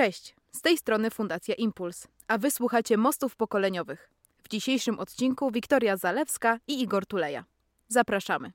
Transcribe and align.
Cześć, 0.00 0.36
z 0.52 0.62
tej 0.62 0.78
strony 0.78 1.10
Fundacja 1.10 1.54
Impuls, 1.54 2.08
a 2.28 2.38
wysłuchacie 2.38 2.96
Mostów 2.96 3.36
Pokoleniowych. 3.36 4.10
W 4.42 4.48
dzisiejszym 4.48 4.98
odcinku 4.98 5.50
Wiktoria 5.50 5.96
Zalewska 5.96 6.58
i 6.68 6.82
Igor 6.82 7.06
Tuleja. 7.06 7.44
Zapraszamy. 7.88 8.52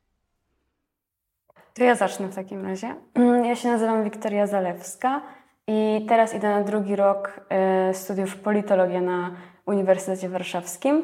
To 1.74 1.84
ja 1.84 1.96
zacznę 1.96 2.28
w 2.28 2.36
takim 2.36 2.66
razie. 2.66 2.96
Ja 3.44 3.56
się 3.56 3.68
nazywam 3.68 4.04
Wiktoria 4.04 4.48
Zalewska 4.48 5.22
i 5.68 6.06
teraz 6.10 6.34
idę 6.34 6.50
na 6.50 6.64
drugi 6.64 6.96
rok 6.96 7.42
e, 7.50 7.94
studiów 7.94 8.36
politologii 8.38 9.02
na 9.02 9.32
Uniwersytecie 9.66 10.30
Warszawskim. 10.30 11.04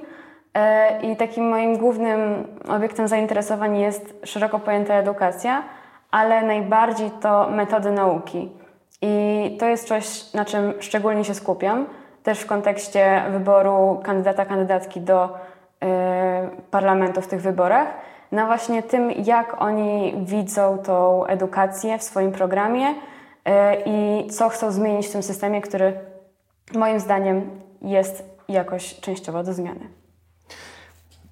E, 0.53 1.01
I 1.01 1.17
takim 1.17 1.49
moim 1.49 1.77
głównym 1.77 2.47
obiektem 2.67 3.07
zainteresowań 3.07 3.79
jest 3.79 4.13
szeroko 4.23 4.59
pojęta 4.59 4.93
edukacja, 4.93 5.63
ale 6.11 6.41
najbardziej 6.41 7.11
to 7.21 7.49
metody 7.49 7.91
nauki. 7.91 8.60
I 9.01 9.57
to 9.59 9.65
jest 9.65 9.87
coś, 9.87 10.33
na 10.33 10.45
czym 10.45 10.73
szczególnie 10.79 11.23
się 11.23 11.33
skupiam, 11.33 11.85
też 12.23 12.39
w 12.39 12.45
kontekście 12.45 13.23
wyboru 13.31 14.01
kandydata, 14.03 14.45
kandydatki 14.45 15.01
do 15.01 15.25
y, 15.25 15.87
parlamentu 16.71 17.21
w 17.21 17.27
tych 17.27 17.41
wyborach, 17.41 17.87
na 18.31 18.45
właśnie 18.45 18.83
tym, 18.83 19.11
jak 19.11 19.61
oni 19.61 20.13
widzą 20.25 20.77
tą 20.77 21.25
edukację 21.25 21.97
w 21.97 22.03
swoim 22.03 22.31
programie 22.31 22.89
y, 22.89 22.93
i 23.85 24.27
co 24.27 24.49
chcą 24.49 24.71
zmienić 24.71 25.07
w 25.07 25.11
tym 25.11 25.23
systemie, 25.23 25.61
który 25.61 25.93
moim 26.73 26.99
zdaniem 26.99 27.49
jest 27.81 28.23
jakoś 28.49 28.99
częściowo 28.99 29.43
do 29.43 29.53
zmiany. 29.53 29.87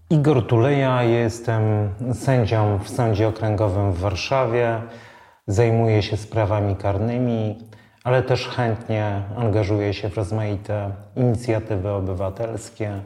Igor 0.09 0.47
Tuleja, 0.47 1.03
jestem 1.03 1.89
sędzią 2.13 2.79
w 2.83 2.89
Sądzie 2.89 3.27
Okręgowym 3.27 3.91
w 3.91 3.99
Warszawie. 3.99 4.81
Zajmuję 5.49 6.03
się 6.03 6.17
sprawami 6.17 6.76
karnymi, 6.76 7.58
ale 8.03 8.23
też 8.23 8.48
chętnie 8.48 9.21
angażuję 9.38 9.94
się 9.94 10.09
w 10.09 10.17
rozmaite 10.17 10.91
inicjatywy 11.16 11.91
obywatelskie. 11.91 13.02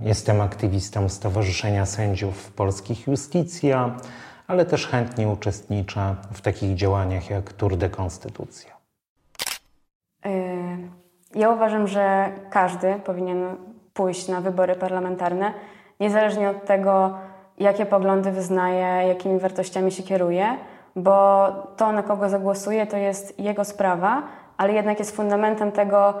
Jestem 0.00 0.40
aktywistą 0.40 1.08
Stowarzyszenia 1.08 1.86
Sędziów 1.86 2.52
Polskich 2.52 3.06
Justicja, 3.06 3.96
ale 4.46 4.64
też 4.64 4.86
chętnie 4.86 5.28
uczestniczę 5.28 6.16
w 6.32 6.40
takich 6.40 6.74
działaniach 6.74 7.30
jak 7.30 7.52
Tour 7.52 7.76
de 7.76 7.88
Konstytucja. 7.88 8.70
Ja 11.34 11.50
uważam, 11.50 11.88
że 11.88 12.32
każdy 12.50 12.94
powinien 12.94 13.56
pójść 13.92 14.28
na 14.28 14.40
wybory 14.40 14.74
parlamentarne, 14.74 15.54
niezależnie 16.00 16.50
od 16.50 16.64
tego, 16.64 17.18
jakie 17.62 17.86
poglądy 17.86 18.30
wyznaje, 18.30 19.08
jakimi 19.08 19.38
wartościami 19.38 19.92
się 19.92 20.02
kieruje, 20.02 20.46
bo 20.96 21.48
to, 21.76 21.92
na 21.92 22.02
kogo 22.02 22.28
zagłosuje, 22.28 22.86
to 22.86 22.96
jest 22.96 23.40
jego 23.40 23.64
sprawa, 23.64 24.22
ale 24.56 24.72
jednak 24.72 24.98
jest 24.98 25.16
fundamentem 25.16 25.72
tego, 25.72 26.14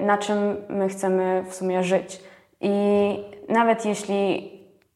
y, 0.00 0.04
na 0.04 0.18
czym 0.18 0.56
my 0.68 0.88
chcemy 0.88 1.44
w 1.48 1.54
sumie 1.54 1.84
żyć. 1.84 2.22
I 2.60 3.16
nawet 3.48 3.86
jeśli 3.86 4.50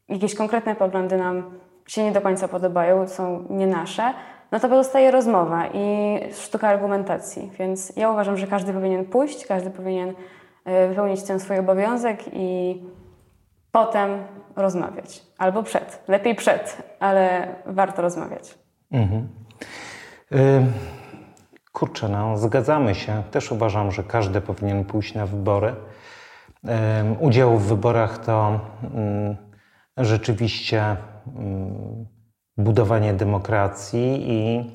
jakieś 0.08 0.34
konkretne 0.34 0.74
poglądy 0.74 1.16
nam 1.16 1.58
się 1.86 2.04
nie 2.04 2.12
do 2.12 2.20
końca 2.20 2.48
podobają, 2.48 3.08
są 3.08 3.44
nie 3.50 3.66
nasze, 3.66 4.14
no 4.52 4.60
to 4.60 4.68
pozostaje 4.68 5.10
rozmowa 5.10 5.66
i 5.66 6.18
sztuka 6.32 6.68
argumentacji. 6.68 7.50
Więc 7.58 7.96
ja 7.96 8.10
uważam, 8.10 8.36
że 8.36 8.46
każdy 8.46 8.72
powinien 8.72 9.04
pójść, 9.04 9.46
każdy 9.46 9.70
powinien 9.70 10.08
y, 10.08 10.14
wypełnić 10.88 11.22
ten 11.22 11.40
swój 11.40 11.58
obowiązek 11.58 12.20
i 12.32 12.82
potem 13.72 14.24
rozmawiać. 14.56 15.27
Albo 15.38 15.62
przed. 15.62 16.04
Lepiej 16.08 16.34
przed, 16.34 16.82
ale 17.00 17.54
warto 17.66 18.02
rozmawiać. 18.02 18.58
Mhm. 18.92 19.28
Y 20.32 20.62
kurczę, 21.72 22.08
no, 22.08 22.38
zgadzamy 22.38 22.94
się. 22.94 23.22
Też 23.30 23.52
uważam, 23.52 23.90
że 23.92 24.02
każdy 24.02 24.40
powinien 24.40 24.84
pójść 24.84 25.14
na 25.14 25.26
wybory. 25.26 25.74
Udział 27.20 27.58
w 27.58 27.66
wyborach 27.66 28.18
to 28.18 28.60
y 29.96 30.04
rzeczywiście 30.04 30.96
budowanie 32.56 33.14
demokracji 33.14 34.32
i 34.32 34.70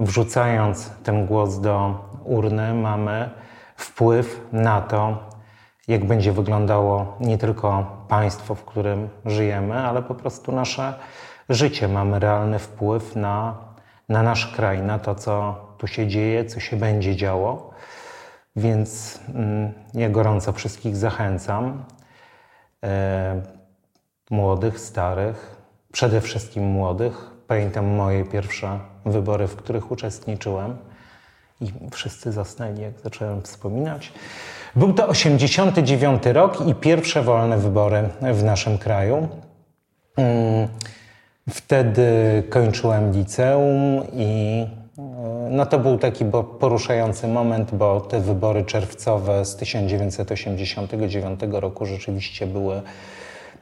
wrzucając 0.00 0.90
ten 0.90 1.26
głos 1.26 1.60
do 1.60 2.04
urny 2.24 2.74
mamy 2.74 3.30
wpływ 3.76 4.46
na 4.52 4.80
to, 4.80 5.28
jak 5.88 6.04
będzie 6.04 6.32
wyglądało 6.32 7.16
nie 7.20 7.38
tylko 7.38 7.97
państwo, 8.08 8.54
w 8.54 8.64
którym 8.64 9.08
żyjemy, 9.24 9.74
ale 9.74 10.02
po 10.02 10.14
prostu 10.14 10.52
nasze 10.52 10.94
życie. 11.48 11.88
Mamy 11.88 12.18
realny 12.18 12.58
wpływ 12.58 13.16
na, 13.16 13.56
na 14.08 14.22
nasz 14.22 14.46
kraj, 14.46 14.82
na 14.82 14.98
to, 14.98 15.14
co 15.14 15.56
tu 15.78 15.86
się 15.86 16.06
dzieje, 16.06 16.44
co 16.44 16.60
się 16.60 16.76
będzie 16.76 17.16
działo. 17.16 17.70
Więc 18.56 19.20
mm, 19.34 19.72
ja 19.94 20.10
gorąco 20.10 20.52
wszystkich 20.52 20.96
zachęcam, 20.96 21.84
e, 22.84 23.42
młodych, 24.30 24.80
starych, 24.80 25.56
przede 25.92 26.20
wszystkim 26.20 26.64
młodych. 26.64 27.30
Pamiętam 27.46 27.86
moje 27.86 28.24
pierwsze 28.24 28.78
wybory, 29.04 29.46
w 29.46 29.56
których 29.56 29.90
uczestniczyłem 29.90 30.76
i 31.60 31.72
wszyscy 31.90 32.32
zasnęli, 32.32 32.80
jak 32.80 33.00
zacząłem 33.00 33.42
wspominać. 33.42 34.12
Był 34.76 34.92
to 34.92 35.08
89 35.08 36.26
rok 36.26 36.66
i 36.66 36.74
pierwsze 36.74 37.22
wolne 37.22 37.58
wybory 37.58 38.08
w 38.32 38.44
naszym 38.44 38.78
kraju. 38.78 39.28
Mm, 40.16 40.68
wtedy 41.50 42.06
kończyłem 42.48 43.12
liceum 43.12 44.02
i 44.12 44.66
e, 44.98 45.02
no 45.50 45.66
to 45.66 45.78
był 45.78 45.98
taki 45.98 46.24
poruszający 46.60 47.28
moment, 47.28 47.74
bo 47.74 48.00
te 48.00 48.20
wybory 48.20 48.64
czerwcowe 48.64 49.44
z 49.44 49.56
1989 49.56 51.40
roku 51.50 51.86
rzeczywiście 51.86 52.46
były 52.46 52.82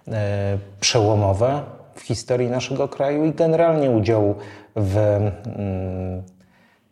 e, 0.08 0.58
przełomowe 0.80 1.62
w 1.94 2.00
historii 2.00 2.50
naszego 2.50 2.88
kraju 2.88 3.24
i 3.24 3.32
generalnie 3.32 3.90
udział 3.90 4.34
w 4.76 4.96
mm, 4.96 6.22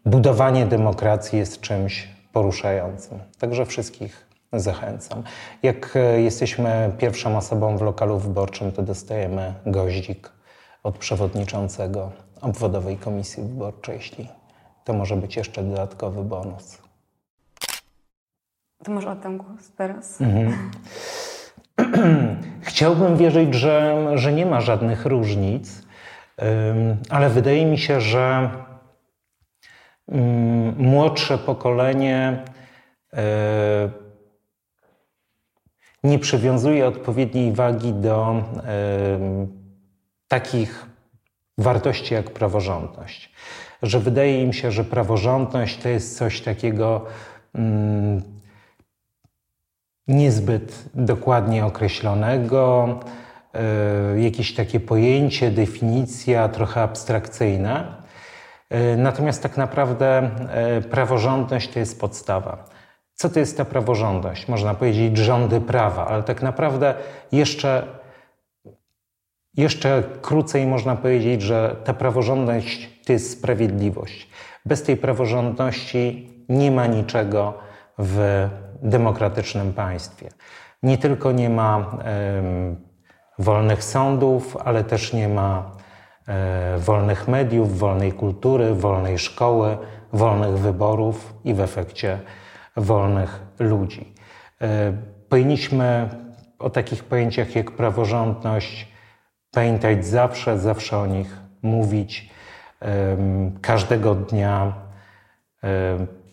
budowanie 0.06 0.66
demokracji 0.66 1.38
jest 1.38 1.60
czymś 1.60 2.13
poruszającym. 2.34 3.18
Także 3.38 3.66
wszystkich 3.66 4.26
zachęcam. 4.52 5.22
Jak 5.62 5.96
e, 5.96 6.20
jesteśmy 6.20 6.92
pierwszą 6.98 7.36
osobą 7.36 7.76
w 7.76 7.82
lokalu 7.82 8.18
wyborczym, 8.18 8.72
to 8.72 8.82
dostajemy 8.82 9.54
goździk 9.66 10.30
od 10.82 10.98
przewodniczącego 10.98 12.10
obwodowej 12.40 12.96
komisji 12.96 13.42
wyborczej, 13.42 13.96
jeśli 13.96 14.28
to 14.84 14.92
może 14.92 15.16
być 15.16 15.36
jeszcze 15.36 15.62
dodatkowy 15.62 16.22
bonus. 16.22 16.78
To 18.84 18.92
może 18.92 19.10
oddam 19.10 19.38
głos 19.38 19.72
teraz. 19.76 20.20
Mhm. 20.20 20.70
Chciałbym 22.60 23.16
wierzyć, 23.16 23.54
że, 23.54 24.06
że 24.14 24.32
nie 24.32 24.46
ma 24.46 24.60
żadnych 24.60 25.06
różnic, 25.06 25.82
ale 27.10 27.30
wydaje 27.30 27.66
mi 27.66 27.78
się, 27.78 28.00
że 28.00 28.50
młodsze 30.76 31.38
pokolenie 31.38 32.44
e, 33.12 33.90
nie 36.04 36.18
przywiązuje 36.18 36.86
odpowiedniej 36.86 37.52
wagi 37.52 37.92
do 37.92 38.32
e, 38.32 38.42
takich 40.28 40.86
wartości 41.58 42.14
jak 42.14 42.30
praworządność. 42.30 43.32
Że 43.82 44.00
wydaje 44.00 44.42
im 44.42 44.52
się, 44.52 44.72
że 44.72 44.84
praworządność 44.84 45.78
to 45.78 45.88
jest 45.88 46.18
coś 46.18 46.40
takiego 46.40 47.06
mm, 47.54 48.22
niezbyt 50.08 50.84
dokładnie 50.94 51.66
określonego, 51.66 52.88
jakieś 54.16 54.54
takie 54.54 54.80
pojęcie, 54.80 55.50
definicja 55.50 56.48
trochę 56.48 56.82
abstrakcyjna. 56.82 58.03
E, 58.70 58.96
natomiast 58.96 59.42
tak 59.42 59.56
naprawdę 59.56 60.30
e, 60.50 60.80
praworządność 60.80 61.72
to 61.72 61.78
jest 61.78 62.00
podstawa. 62.00 62.64
Co 63.14 63.28
to 63.28 63.40
jest 63.40 63.56
ta 63.56 63.64
praworządność? 63.64 64.48
Można 64.48 64.74
powiedzieć 64.74 65.18
rządy 65.18 65.60
prawa, 65.60 66.06
ale 66.06 66.22
tak 66.22 66.42
naprawdę 66.42 66.94
jeszcze, 67.32 67.86
jeszcze 69.54 70.02
krócej 70.22 70.66
można 70.66 70.96
powiedzieć, 70.96 71.42
że 71.42 71.76
ta 71.84 71.94
praworządność 71.94 72.90
to 73.06 73.12
jest 73.12 73.30
sprawiedliwość. 73.30 74.28
Bez 74.66 74.82
tej 74.82 74.96
praworządności 74.96 76.30
nie 76.48 76.70
ma 76.70 76.86
niczego 76.86 77.54
w 77.98 78.48
demokratycznym 78.82 79.72
państwie. 79.72 80.28
Nie 80.82 80.98
tylko 80.98 81.32
nie 81.32 81.50
ma 81.50 81.98
wolnych 83.38 83.84
sądów, 83.84 84.56
ale 84.64 84.84
też 84.84 85.12
nie 85.12 85.28
ma 85.28 85.70
wolnych 86.78 87.28
mediów, 87.28 87.78
wolnej 87.78 88.12
kultury, 88.12 88.74
wolnej 88.74 89.18
szkoły, 89.18 89.78
wolnych 90.12 90.58
wyborów 90.58 91.34
i 91.44 91.54
w 91.54 91.60
efekcie 91.60 92.20
wolnych 92.76 93.40
ludzi. 93.58 94.12
E, 94.60 94.92
powinniśmy 95.28 96.08
o 96.58 96.70
takich 96.70 97.04
pojęciach 97.04 97.56
jak 97.56 97.70
praworządność 97.70 98.88
pamiętać 99.50 100.06
zawsze, 100.06 100.58
zawsze 100.58 100.98
o 100.98 101.06
nich 101.06 101.36
mówić, 101.62 102.30
każdego 103.62 104.14
dnia 104.14 104.72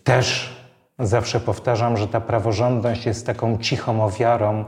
Też 0.04 0.56
zawsze 0.98 1.40
powtarzam, 1.40 1.96
że 1.96 2.08
ta 2.08 2.20
praworządność 2.20 3.06
jest 3.06 3.26
taką 3.26 3.58
cichą 3.58 4.04
ofiarą 4.04 4.64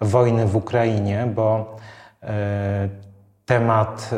wojny 0.00 0.46
w 0.46 0.56
Ukrainie, 0.56 1.26
bo 1.34 1.76
temat 3.50 4.10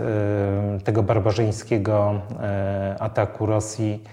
tego 0.84 1.02
barbarzyńskiego 1.02 2.20
ataku 2.98 3.46
Rosji 3.46 4.04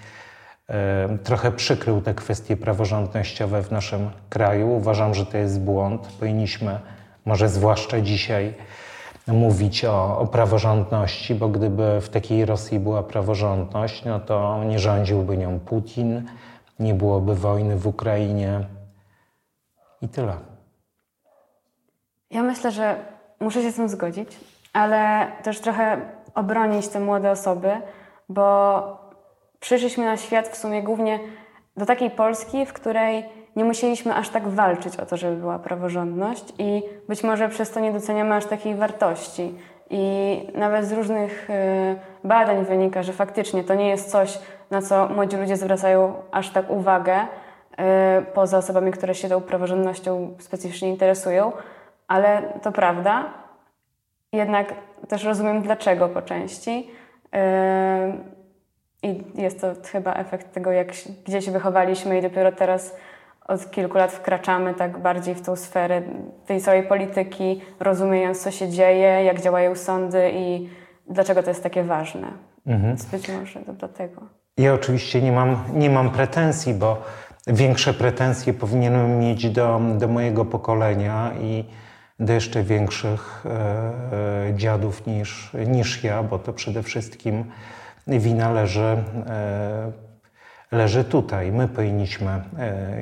trochę 1.24 1.52
przykrył 1.52 2.02
te 2.02 2.14
kwestie 2.14 2.58
praworządnościowe 2.58 3.64
w 3.64 3.72
naszym 3.72 4.10
kraju. 4.30 4.70
Uważam, 4.70 5.14
że 5.14 5.26
to 5.26 5.38
jest 5.38 5.62
błąd. 5.62 6.08
Powinniśmy, 6.20 6.80
może 7.26 7.50
zwłaszcza 7.50 8.02
dzisiaj, 8.02 8.54
mówić 9.28 9.86
o, 9.86 10.20
o 10.20 10.28
praworządności, 10.28 11.36
bo 11.36 11.50
gdyby 11.50 12.02
w 12.02 12.10
takiej 12.10 12.46
Rosji 12.46 12.80
była 12.80 13.04
praworządność, 13.04 14.06
no 14.06 14.20
to 14.20 14.64
nie 14.64 14.80
rządziłby 14.80 15.38
nią 15.38 15.60
Putin, 15.60 16.28
nie 16.80 16.94
byłoby 16.94 17.36
wojny 17.36 17.78
w 17.78 17.88
Ukrainie 17.88 18.60
i 20.02 20.10
tyle. 20.10 20.34
Ja 22.32 22.44
myślę, 22.44 22.72
że 22.72 22.96
muszę 23.40 23.62
się 23.62 23.72
z 23.72 23.76
tym 23.76 23.90
zgodzić, 23.90 24.38
ale 24.74 25.28
też 25.44 25.60
trochę 25.60 26.02
obronić 26.36 26.88
te 26.88 27.00
młode 27.00 27.32
osoby, 27.32 27.72
bo 28.30 28.82
przyszliśmy 29.60 30.06
na 30.06 30.18
świat 30.18 30.48
w 30.48 30.58
sumie 30.58 30.84
głównie 30.84 31.20
do 31.78 31.86
takiej 31.86 32.12
Polski, 32.12 32.66
w 32.66 32.74
której 32.74 33.26
nie 33.56 33.64
musieliśmy 33.64 34.16
aż 34.16 34.30
tak 34.30 34.48
walczyć 34.48 34.98
o 34.98 35.06
to, 35.06 35.18
żeby 35.18 35.36
była 35.36 35.60
praworządność 35.60 36.54
i 36.58 36.84
być 37.08 37.24
może 37.24 37.50
przez 37.50 37.72
to 37.72 37.80
nie 37.80 37.92
doceniamy 37.92 38.36
aż 38.36 38.46
takiej 38.46 38.76
wartości. 38.76 39.56
I 39.90 40.48
nawet 40.56 40.86
z 40.86 40.92
różnych 40.92 41.50
y, 41.50 41.96
badań 42.24 42.66
wynika, 42.66 43.04
że 43.04 43.14
faktycznie 43.14 43.64
to 43.64 43.76
nie 43.76 43.90
jest 43.90 44.12
coś, 44.12 44.40
na 44.72 44.82
co 44.82 45.10
młodzi 45.10 45.38
ludzie 45.38 45.58
zwracają 45.58 46.14
aż 46.32 46.50
tak 46.50 46.70
uwagę, 46.70 47.20
y, 47.22 47.26
poza 48.34 48.58
osobami, 48.58 48.92
które 48.92 49.16
się 49.16 49.30
tą 49.30 49.42
praworządnością 49.42 50.36
specyficznie 50.40 50.90
interesują, 50.90 51.52
ale 52.08 52.42
to 52.62 52.72
prawda. 52.72 53.26
Jednak 54.34 54.74
też 55.08 55.24
rozumiem 55.24 55.62
dlaczego 55.62 56.10
po 56.10 56.22
części. 56.22 56.92
Y, 57.36 58.40
i 59.04 59.24
jest 59.42 59.62
to 59.62 59.68
chyba 59.92 60.14
efekt 60.14 60.54
tego, 60.54 60.72
jak, 60.72 60.88
gdzie 61.26 61.42
się 61.42 61.52
wychowaliśmy 61.52 62.20
i 62.20 62.22
dopiero 62.22 62.52
teraz 62.52 62.96
od 63.48 63.72
kilku 63.72 63.98
lat 63.98 64.12
wkraczamy 64.12 64.74
tak 64.74 64.98
bardziej 64.98 65.36
w 65.36 65.42
tą 65.42 65.56
sferę 65.56 66.02
tej 66.46 66.62
całej 66.62 66.84
polityki, 66.84 67.62
rozumiejąc, 67.80 68.44
co 68.44 68.52
się 68.52 68.70
dzieje, 68.70 69.24
jak 69.24 69.42
działają 69.42 69.76
sądy 69.76 70.32
i 70.34 70.70
dlaczego 71.10 71.44
to 71.44 71.50
jest 71.50 71.64
takie 71.64 71.84
ważne. 71.84 72.28
Mhm. 72.68 72.96
Być 73.12 73.30
może 73.30 73.60
to 73.60 73.74
dlatego. 73.74 74.22
Ja 74.58 74.74
oczywiście 74.74 75.22
nie 75.22 75.32
mam, 75.32 75.64
nie 75.74 75.90
mam 75.90 76.10
pretensji, 76.10 76.74
bo 76.74 77.02
większe 77.48 77.94
pretensje 77.94 78.54
powinienem 78.54 79.20
mieć 79.20 79.50
do, 79.50 79.82
do 79.98 80.08
mojego 80.08 80.46
pokolenia 80.46 81.32
i 81.42 81.66
do 82.20 82.34
jeszcze 82.34 82.64
większych 82.64 83.46
e, 83.46 83.50
e 84.50 84.54
dziadów 84.56 85.08
niż, 85.08 85.52
niż 85.68 86.04
ja, 86.04 86.24
bo 86.24 86.40
to 86.40 86.54
przede 86.54 86.84
wszystkim 86.84 87.46
wina 88.08 88.52
leży, 88.52 89.04
e, 89.28 89.92
leży 90.72 91.04
tutaj. 91.04 91.52
My 91.52 91.68
powinniśmy 91.68 92.42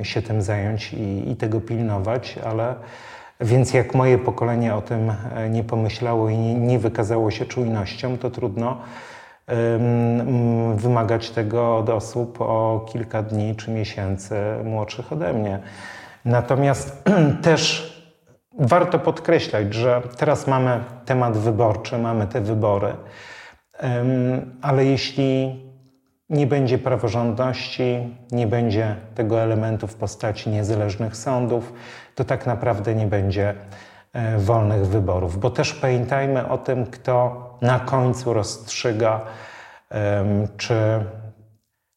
się 0.02 0.22
tym 0.22 0.42
zająć 0.42 0.92
i, 0.92 1.30
i 1.30 1.36
tego 1.36 1.60
pilnować, 1.60 2.38
ale 2.44 2.74
więc 3.40 3.74
jak 3.74 3.94
moje 3.94 4.18
pokolenie 4.18 4.74
o 4.74 4.82
tym 4.82 5.12
nie 5.50 5.64
pomyślało 5.64 6.28
i 6.28 6.38
nie, 6.38 6.54
nie 6.54 6.78
wykazało 6.78 7.30
się 7.30 7.46
czujnością, 7.46 8.18
to 8.18 8.30
trudno 8.30 8.78
wymagać 10.74 11.30
tego 11.30 11.76
od 11.76 11.88
osób 11.88 12.40
o 12.40 12.86
kilka 12.92 13.22
dni 13.22 13.56
czy 13.56 13.70
miesięcy 13.70 14.34
młodszych 14.64 15.12
ode 15.12 15.32
mnie. 15.32 15.58
Natomiast 16.24 17.04
też 17.42 17.97
warto 18.58 18.98
podkreślać, 18.98 19.74
że 19.74 20.02
teraz 20.16 20.46
mamy 20.46 20.80
temat 21.04 21.36
wyborczy, 21.36 21.98
mamy 21.98 22.26
te 22.26 22.40
wybory. 22.40 22.92
Ale 24.62 24.84
jeśli 24.84 25.62
nie 26.30 26.46
będzie 26.46 26.78
praworządności, 26.78 28.16
nie 28.32 28.46
będzie 28.46 28.96
tego 29.14 29.40
elementu 29.40 29.86
w 29.86 29.94
postaci 29.94 30.50
niezależnych 30.50 31.16
sądów, 31.16 31.72
to 32.14 32.24
tak 32.24 32.46
naprawdę 32.46 32.94
nie 32.94 33.06
będzie 33.06 33.54
e, 34.12 34.38
wolnych 34.38 34.86
wyborów. 34.86 35.38
Bo 35.38 35.50
też 35.50 35.74
pamiętajmy 35.74 36.48
o 36.48 36.58
tym, 36.58 36.86
kto 36.86 37.48
na 37.62 37.80
końcu 37.80 38.32
rozstrzyga, 38.32 39.20
czy 40.56 40.74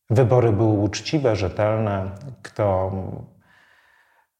wybory 0.09 0.51
były 0.51 0.79
uczciwe, 0.79 1.35
rzetelne, 1.35 2.09
kto 2.41 2.91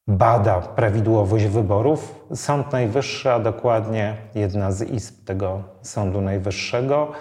bada 0.06 0.60
prawidłowość 0.60 1.44
wyborów. 1.44 2.24
Sąd 2.34 2.72
Najwyższy, 2.72 3.32
a 3.32 3.38
dokładnie 3.38 4.16
jedna 4.34 4.72
z 4.72 4.82
izb 4.82 5.24
tego 5.24 5.62
Sądu 5.82 6.20
Najwyższego, 6.20 7.12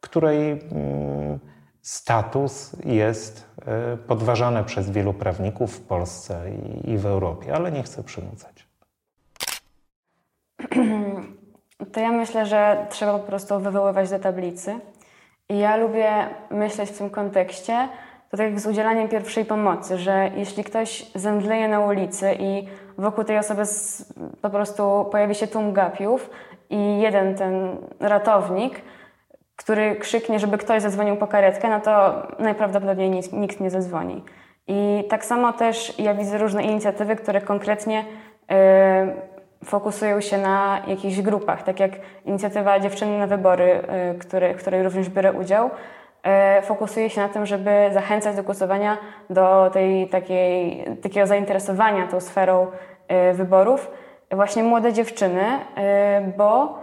której 0.00 0.50
mm, 0.50 1.38
status 1.82 2.76
jest 2.84 3.50
e, 3.66 3.96
podważany 3.96 4.64
przez 4.64 4.90
wielu 4.90 5.12
prawników 5.12 5.76
w 5.76 5.80
Polsce 5.80 6.50
i 6.84 6.98
w 6.98 7.06
Europie, 7.06 7.54
ale 7.54 7.72
nie 7.72 7.82
chcę 7.82 8.02
przymucać. 8.02 8.66
To 11.92 12.00
ja 12.00 12.12
myślę, 12.12 12.46
że 12.46 12.86
trzeba 12.90 13.18
po 13.18 13.26
prostu 13.26 13.60
wywoływać 13.60 14.10
do 14.10 14.18
tablicy. 14.18 14.80
I 15.48 15.58
ja 15.58 15.76
lubię 15.76 16.28
myśleć 16.50 16.90
w 16.90 16.98
tym 16.98 17.10
kontekście, 17.10 17.88
to 18.34 18.38
tak 18.38 18.50
jak 18.50 18.60
z 18.60 18.66
udzielaniem 18.66 19.08
pierwszej 19.08 19.44
pomocy, 19.44 19.98
że 19.98 20.30
jeśli 20.36 20.64
ktoś 20.64 21.06
zemdleje 21.14 21.68
na 21.68 21.80
ulicy 21.80 22.36
i 22.38 22.68
wokół 22.98 23.24
tej 23.24 23.38
osoby 23.38 23.62
po 24.42 24.50
prostu 24.50 25.08
pojawi 25.12 25.34
się 25.34 25.46
tłum 25.46 25.72
gapiów 25.72 26.30
i 26.70 27.00
jeden 27.00 27.34
ten 27.34 27.76
ratownik 28.00 28.82
który 29.56 29.96
krzyknie, 29.96 30.38
żeby 30.38 30.58
ktoś 30.58 30.82
zadzwonił 30.82 31.16
po 31.16 31.26
karetkę, 31.26 31.68
no 31.68 31.80
to 31.80 32.22
najprawdopodobniej 32.38 33.10
nikt, 33.32 33.60
nie 33.60 33.70
zadzwoni. 33.70 34.24
I 34.66 35.04
tak 35.08 35.24
samo 35.24 35.52
też 35.52 35.98
ja 35.98 36.14
widzę 36.14 36.38
różne 36.38 36.62
inicjatywy, 36.62 37.16
które 37.16 37.40
konkretnie 37.40 38.00
y, 38.00 39.64
fokusują 39.64 40.20
się 40.20 40.38
na 40.38 40.82
jakichś 40.86 41.20
grupach, 41.20 41.62
tak 41.62 41.80
jak 41.80 41.92
inicjatywa 42.24 42.80
Dziewczyny 42.80 43.18
na 43.18 43.26
Wybory, 43.26 43.82
y, 44.14 44.18
który, 44.18 44.54
w 44.54 44.56
której 44.56 44.82
również 44.82 45.08
biorę 45.08 45.32
udział, 45.32 45.70
fokusuje 46.62 47.10
się 47.10 47.20
na 47.20 47.28
tym, 47.28 47.46
żeby 47.46 47.70
zachęcać 47.92 48.36
do 48.36 48.42
głosowania, 48.42 48.98
do 49.30 49.70
tej, 49.72 50.08
takiej, 50.08 50.84
takiego 51.02 51.26
zainteresowania 51.26 52.06
tą 52.06 52.20
sferą 52.20 52.66
y, 53.30 53.34
wyborów 53.34 53.90
właśnie 54.30 54.62
młode 54.62 54.92
dziewczyny, 54.92 55.42
y, 55.42 56.32
bo 56.36 56.78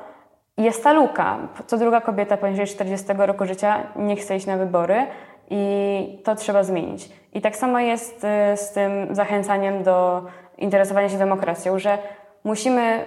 jest 0.58 0.84
ta 0.84 0.94
luka. 0.94 1.38
Co 1.68 1.78
druga 1.78 2.02
kobieta 2.02 2.38
poniżej 2.38 2.68
40 2.68 3.08
roku 3.18 3.46
życia 3.46 3.84
nie 3.96 4.16
chce 4.16 4.36
iść 4.36 4.46
na 4.46 4.58
wybory 4.58 5.06
i 5.50 6.22
to 6.24 6.36
trzeba 6.36 6.64
zmienić. 6.64 7.10
I 7.34 7.42
tak 7.42 7.56
samo 7.56 7.80
jest 7.80 8.22
z 8.56 8.72
tym 8.74 9.16
zachęcaniem 9.16 9.84
do 9.84 10.26
interesowania 10.58 11.10
się 11.10 11.18
demokracją, 11.18 11.80
że 11.80 11.98
musimy 12.44 13.06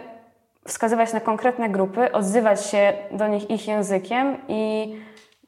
wskazywać 0.68 1.12
na 1.12 1.20
konkretne 1.20 1.68
grupy, 1.68 2.12
odzywać 2.12 2.66
się 2.66 2.92
do 3.12 3.28
nich 3.28 3.50
ich 3.50 3.68
językiem 3.68 4.36
i 4.48 4.94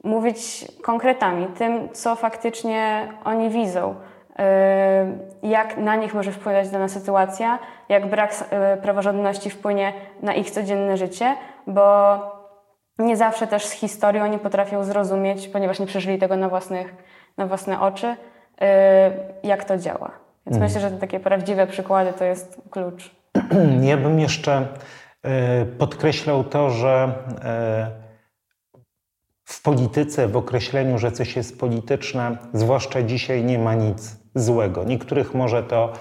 mówić 0.07 0.65
konkretami, 0.83 1.47
tym, 1.47 1.89
co 1.93 2.17
faktycznie 2.17 3.09
oni 3.25 3.51
widzą, 3.51 3.95
y, 3.95 5.49
jak 5.49 5.77
na 5.77 5.97
nich 5.97 6.15
może 6.15 6.33
wpływać 6.33 6.69
dana 6.69 6.89
sytuacja, 6.89 7.59
jak 7.89 8.11
brak 8.11 8.33
y, 8.75 8.83
praworządności 8.83 9.51
wpłynie 9.51 9.93
na 10.23 10.35
ich 10.35 10.51
codzienne 10.51 10.97
życie, 10.97 11.37
bo 11.67 12.17
nie 12.99 13.17
zawsze 13.17 13.47
też 13.47 13.67
z 13.67 13.73
historii 13.73 14.21
oni 14.21 14.39
potrafią 14.39 14.85
zrozumieć, 14.85 15.49
ponieważ 15.49 15.81
nie 15.81 15.87
przeżyli 15.87 16.19
tego 16.19 16.37
na, 16.37 16.49
własnych, 16.49 16.95
na 17.37 17.47
własne 17.47 17.81
oczy, 17.81 18.07
y, 18.07 18.17
jak 19.43 19.65
to 19.65 19.79
działa. 19.79 20.11
Więc 20.47 20.57
mm. 20.57 20.69
myślę, 20.69 20.81
że 20.81 20.91
takie 20.91 21.21
prawdziwe 21.21 21.67
przykłady 21.67 22.13
to 22.13 22.25
jest 22.25 22.61
klucz. 22.71 23.11
Ja 23.81 23.97
bym 23.97 24.21
jeszcze 24.21 24.67
podkreślał 25.79 26.45
to, 26.45 26.71
że 26.71 27.13
polityce, 29.67 30.29
w 30.29 30.37
określeniu, 30.37 30.99
że 30.99 31.13
coś 31.13 31.37
jest 31.37 31.61
polityczne, 31.61 32.37
zwłaszcza 32.53 33.03
dzisiaj, 33.03 33.45
nie 33.45 33.59
ma 33.59 33.75
nic 33.75 34.17
złego. 34.35 34.85
Niektórych 34.85 35.35
może 35.35 35.63
to 35.63 35.93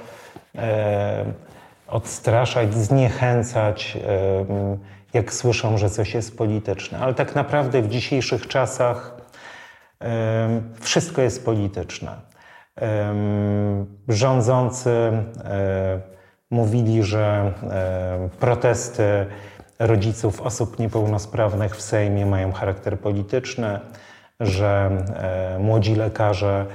odstraszać, 1.88 2.74
zniechęcać 2.74 3.98
jak 5.14 5.34
słyszą, 5.34 5.78
że 5.78 5.90
coś 5.90 6.14
jest 6.14 6.38
polityczne. 6.38 7.00
Ale 7.00 7.14
tak 7.14 7.36
naprawdę 7.36 7.82
w 7.82 7.88
dzisiejszych 7.88 8.48
czasach 8.48 9.18
wszystko 10.80 11.22
jest 11.22 11.46
polityczne. 11.46 12.16
Rządzący 14.08 14.90
e, 14.90 16.00
mówili, 16.50 17.04
że 17.04 17.54
protesty 18.40 19.26
rodziców 19.80 20.42
osób 20.42 20.80
niepełnosprawnych 20.80 21.76
w 21.76 21.82
Sejmie 21.82 22.26
mają 22.26 22.52
charakter 22.52 23.00
polityczny, 23.00 23.80
że 24.40 24.92
e, 25.56 25.60
młodzi 25.60 25.96
lekarze 25.96 26.66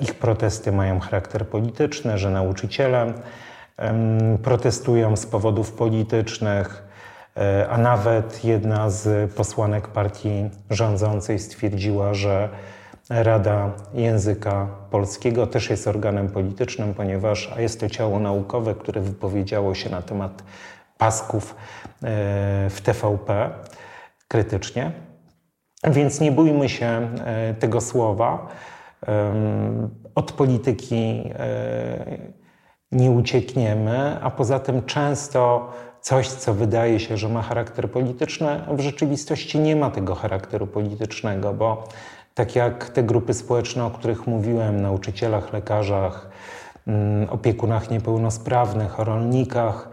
ich 0.00 0.14
protesty 0.14 0.72
mają 0.72 1.00
charakter 1.00 1.46
polityczny, 1.46 2.18
że 2.18 2.30
nauczyciele 2.30 3.12
protestują 4.42 5.16
z 5.16 5.26
powodów 5.26 5.72
politycznych, 5.72 6.88
a 7.70 7.78
nawet 7.78 8.44
jedna 8.44 8.90
z 8.90 9.32
posłanek 9.32 9.88
partii 9.88 10.50
rządzącej 10.70 11.38
stwierdziła, 11.38 12.14
że 12.14 12.48
Rada 13.10 13.70
Języka 13.94 14.66
Polskiego 14.90 15.46
też 15.46 15.70
jest 15.70 15.88
organem 15.88 16.28
politycznym, 16.28 16.94
ponieważ 16.94 17.50
jest 17.58 17.80
to 17.80 17.88
ciało 17.88 18.20
naukowe, 18.20 18.74
które 18.74 19.00
wypowiedziało 19.00 19.74
się 19.74 19.90
na 19.90 20.02
temat 20.02 20.42
pasków 20.98 21.54
e, 21.54 21.56
w 22.70 22.80
TVP 22.82 23.50
krytycznie. 24.28 24.92
Więc 25.84 26.20
nie 26.20 26.32
bójmy 26.32 26.68
się 26.68 26.86
e, 27.24 27.54
tego 27.54 27.80
słowa. 27.80 28.48
Od 30.14 30.32
polityki 30.32 31.30
e, 31.34 32.18
nie 32.92 33.10
uciekniemy, 33.10 34.18
a 34.22 34.30
poza 34.30 34.58
tym 34.58 34.84
często 34.84 35.72
coś, 36.00 36.28
co 36.28 36.54
wydaje 36.54 37.00
się, 37.00 37.16
że 37.16 37.28
ma 37.28 37.42
charakter 37.42 37.90
polityczny, 37.90 38.60
w 38.68 38.80
rzeczywistości 38.80 39.58
nie 39.58 39.76
ma 39.76 39.90
tego 39.90 40.14
charakteru 40.14 40.66
politycznego, 40.66 41.54
bo 41.54 41.88
tak 42.34 42.56
jak 42.56 42.88
te 42.88 43.02
grupy 43.02 43.34
społeczne, 43.34 43.84
o 43.84 43.90
których 43.90 44.26
mówiłem, 44.26 44.82
nauczycielach, 44.82 45.52
lekarzach, 45.52 46.30
mm, 46.86 47.30
opiekunach 47.30 47.90
niepełnosprawnych, 47.90 48.98
rolnikach, 48.98 49.88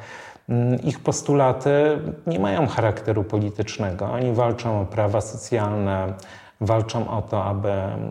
ich 0.83 0.99
postulaty 0.99 1.99
nie 2.27 2.39
mają 2.39 2.67
charakteru 2.67 3.23
politycznego. 3.23 4.05
Oni 4.05 4.33
walczą 4.33 4.81
o 4.81 4.85
prawa 4.85 5.21
socjalne, 5.21 6.13
walczą 6.61 7.09
o 7.09 7.21
to, 7.21 7.43
aby 7.43 7.71
mm, 7.71 8.05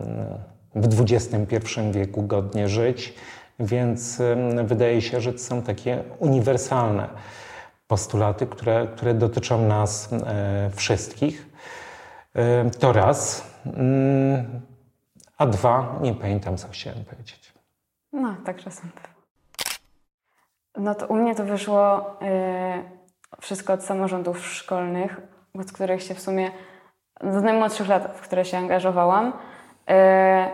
w 0.75 1.01
XXI 1.01 1.57
wieku 1.91 2.23
godnie 2.23 2.69
żyć, 2.69 3.13
więc 3.59 4.21
wydaje 4.63 5.01
się, 5.01 5.21
że 5.21 5.33
to 5.33 5.39
są 5.39 5.61
takie 5.61 6.03
uniwersalne 6.19 7.07
postulaty, 7.87 8.47
które, 8.47 8.87
które 8.95 9.13
dotyczą 9.13 9.67
nas 9.67 10.13
e, 10.13 10.69
wszystkich. 10.75 11.49
E, 12.35 12.69
to 12.69 12.93
raz. 12.93 13.43
Mm, 13.65 14.61
a 15.37 15.45
dwa, 15.45 15.99
nie 16.01 16.13
pamiętam, 16.13 16.57
co 16.57 16.67
chciałem 16.67 17.05
powiedzieć. 17.05 17.53
No, 18.13 18.35
tak 18.45 18.63
czasem. 18.63 18.89
No 20.77 20.95
to 20.95 21.07
u 21.07 21.15
mnie 21.15 21.35
to 21.35 21.43
wyszło 21.43 22.15
yy, 22.21 22.27
wszystko 23.41 23.73
od 23.73 23.83
samorządów 23.83 24.45
szkolnych, 24.45 25.21
od 25.59 25.71
których 25.71 26.03
się 26.03 26.15
w 26.15 26.19
sumie 26.19 26.51
do 27.21 27.41
najmłodszych 27.41 27.87
lat, 27.87 28.17
w 28.17 28.21
które 28.21 28.45
się 28.45 28.57
angażowałam. 28.57 29.25
Yy, 29.87 29.95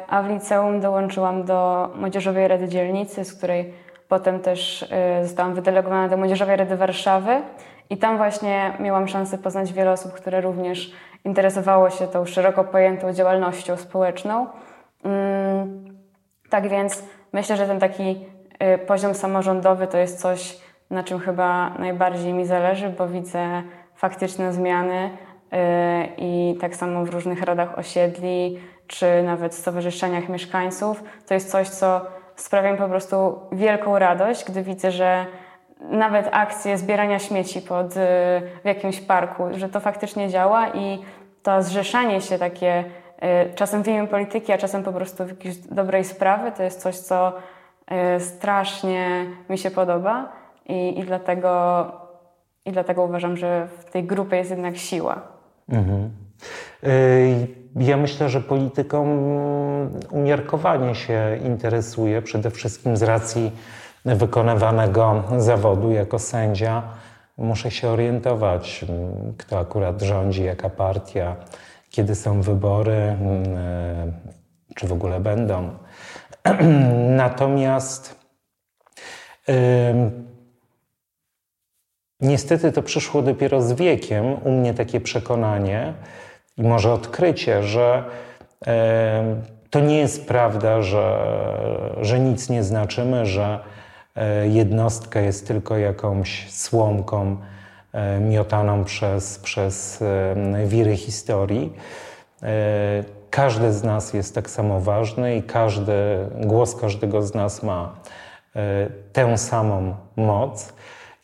a 0.07 0.23
w 0.23 0.29
liceum 0.29 0.79
dołączyłam 0.79 1.45
do 1.45 1.89
Młodzieżowej 1.95 2.47
Rady 2.47 2.67
Dzielnicy, 2.67 3.25
z 3.25 3.37
której 3.37 3.73
potem 4.07 4.39
też 4.39 4.91
yy, 5.19 5.27
zostałam 5.27 5.53
wydelegowana 5.53 6.09
do 6.09 6.17
Młodzieżowej 6.17 6.57
Rady 6.57 6.75
Warszawy. 6.75 7.41
I 7.89 7.97
tam 7.97 8.17
właśnie 8.17 8.73
miałam 8.79 9.07
szansę 9.07 9.37
poznać 9.37 9.73
wiele 9.73 9.91
osób, 9.91 10.13
które 10.13 10.41
również 10.41 10.91
interesowało 11.25 11.89
się 11.89 12.07
tą 12.07 12.25
szeroko 12.25 12.63
pojętą 12.63 13.13
działalnością 13.13 13.77
społeczną. 13.77 14.47
Mm, 15.03 15.85
tak 16.49 16.69
więc 16.69 17.03
myślę, 17.33 17.57
że 17.57 17.67
ten 17.67 17.79
taki 17.79 18.25
poziom 18.87 19.13
samorządowy 19.13 19.87
to 19.87 19.97
jest 19.97 20.21
coś, 20.21 20.57
na 20.89 21.03
czym 21.03 21.19
chyba 21.19 21.69
najbardziej 21.79 22.33
mi 22.33 22.45
zależy, 22.45 22.89
bo 22.89 23.07
widzę 23.07 23.63
faktyczne 23.95 24.53
zmiany 24.53 25.09
y, 25.09 25.57
i 26.17 26.57
tak 26.61 26.75
samo 26.75 27.05
w 27.05 27.09
różnych 27.09 27.41
radach 27.41 27.79
osiedli, 27.79 28.59
czy 28.87 29.23
nawet 29.23 29.55
stowarzyszeniach 29.55 30.29
mieszkańców. 30.29 31.03
To 31.27 31.33
jest 31.33 31.51
coś, 31.51 31.69
co 31.69 32.01
sprawia 32.35 32.71
mi 32.71 32.77
po 32.77 32.89
prostu 32.89 33.39
wielką 33.51 33.99
radość, 33.99 34.45
gdy 34.45 34.61
widzę, 34.61 34.91
że 34.91 35.25
nawet 35.79 36.29
akcje 36.31 36.77
zbierania 36.77 37.19
śmieci 37.19 37.61
pod, 37.61 37.91
y, 37.91 37.99
w 38.63 38.65
jakimś 38.65 39.01
parku, 39.01 39.43
że 39.51 39.69
to 39.69 39.79
faktycznie 39.79 40.29
działa 40.29 40.69
i 40.69 40.99
to 41.43 41.63
zrzeszanie 41.63 42.21
się 42.21 42.37
takie 42.37 42.83
y, 43.49 43.53
czasem 43.55 43.83
w 43.83 43.87
imię 43.87 44.07
polityki, 44.07 44.51
a 44.51 44.57
czasem 44.57 44.83
po 44.83 44.93
prostu 44.93 45.25
w 45.25 45.29
jakiejś 45.29 45.57
dobrej 45.57 46.03
sprawy, 46.03 46.51
to 46.51 46.63
jest 46.63 46.81
coś, 46.81 46.97
co 46.97 47.29
y, 47.29 47.60
strasznie 48.19 49.25
mi 49.49 49.57
się 49.57 49.71
podoba 49.71 50.31
i, 50.65 50.99
i, 50.99 51.03
dlatego, 51.03 51.85
i 52.65 52.71
dlatego 52.71 53.03
uważam, 53.03 53.37
że 53.37 53.67
w 53.67 53.91
tej 53.91 54.03
grupie 54.03 54.37
jest 54.37 54.51
jednak 54.51 54.77
siła. 54.77 55.21
Mhm. 55.69 56.09
Ja 57.75 57.97
myślę, 57.97 58.29
że 58.29 58.41
polityką 58.41 59.07
umiarkowanie 60.11 60.95
się 60.95 61.37
interesuje, 61.45 62.21
przede 62.21 62.51
wszystkim 62.51 62.97
z 62.97 63.03
racji 63.03 63.51
wykonywanego 64.05 65.23
zawodu 65.37 65.91
jako 65.91 66.19
sędzia 66.19 66.83
muszę 67.37 67.71
się 67.71 67.89
orientować, 67.89 68.85
kto 69.37 69.59
akurat 69.59 70.01
rządzi, 70.01 70.43
jaka 70.43 70.69
partia, 70.69 71.35
kiedy 71.89 72.15
są 72.15 72.41
wybory, 72.41 72.93
e, 72.93 73.15
czy 74.75 74.87
w 74.87 74.93
ogóle 74.93 75.19
będą. 75.19 75.69
Natomiast 77.23 78.21
niestety 82.19 82.71
to 82.71 82.81
przyszło 82.83 83.21
dopiero 83.21 83.61
z 83.61 83.73
wiekiem, 83.73 84.25
u 84.43 84.51
mnie 84.51 84.73
takie 84.73 85.01
przekonanie 85.01 85.93
i 86.57 86.63
może 86.63 86.93
odkrycie, 86.93 87.63
że 87.63 88.03
to 89.69 89.79
nie 89.79 89.97
jest 89.97 90.27
prawda, 90.27 90.81
że, 90.81 91.19
że 92.01 92.19
nic 92.19 92.49
nie 92.49 92.63
znaczymy, 92.63 93.25
że 93.25 93.59
E, 94.15 94.47
jednostka 94.47 95.21
jest 95.21 95.47
tylko 95.47 95.77
jakąś 95.77 96.51
słomką 96.51 97.37
e, 97.93 98.19
miotaną 98.19 98.83
przez, 98.83 99.39
przez 99.39 100.01
e, 100.01 100.35
wiry 100.67 100.97
historii. 100.97 101.73
Każdy 103.31 103.73
z 103.73 103.83
nas 103.83 104.13
jest 104.13 104.35
tak 104.35 104.49
samo 104.49 104.79
ważny 104.79 105.35
i 105.35 105.43
każdy, 105.43 105.93
głos 106.35 106.75
każdego 106.75 107.21
z 107.21 107.33
nas 107.33 107.63
ma 107.63 107.95
tę 109.13 109.37
samą 109.37 109.95
moc. 110.15 110.73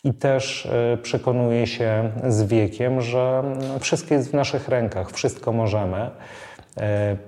I 0.04 0.14
też 0.14 0.68
przekonuje 1.02 1.68
się 1.68 2.12
z 2.28 2.44
wiekiem, 2.44 3.02
że 3.02 3.44
wszystko 3.80 4.14
jest 4.14 4.32
w 4.32 4.34
naszych 4.34 4.70
rękach, 4.70 5.12
wszystko 5.12 5.52
możemy. 5.52 6.10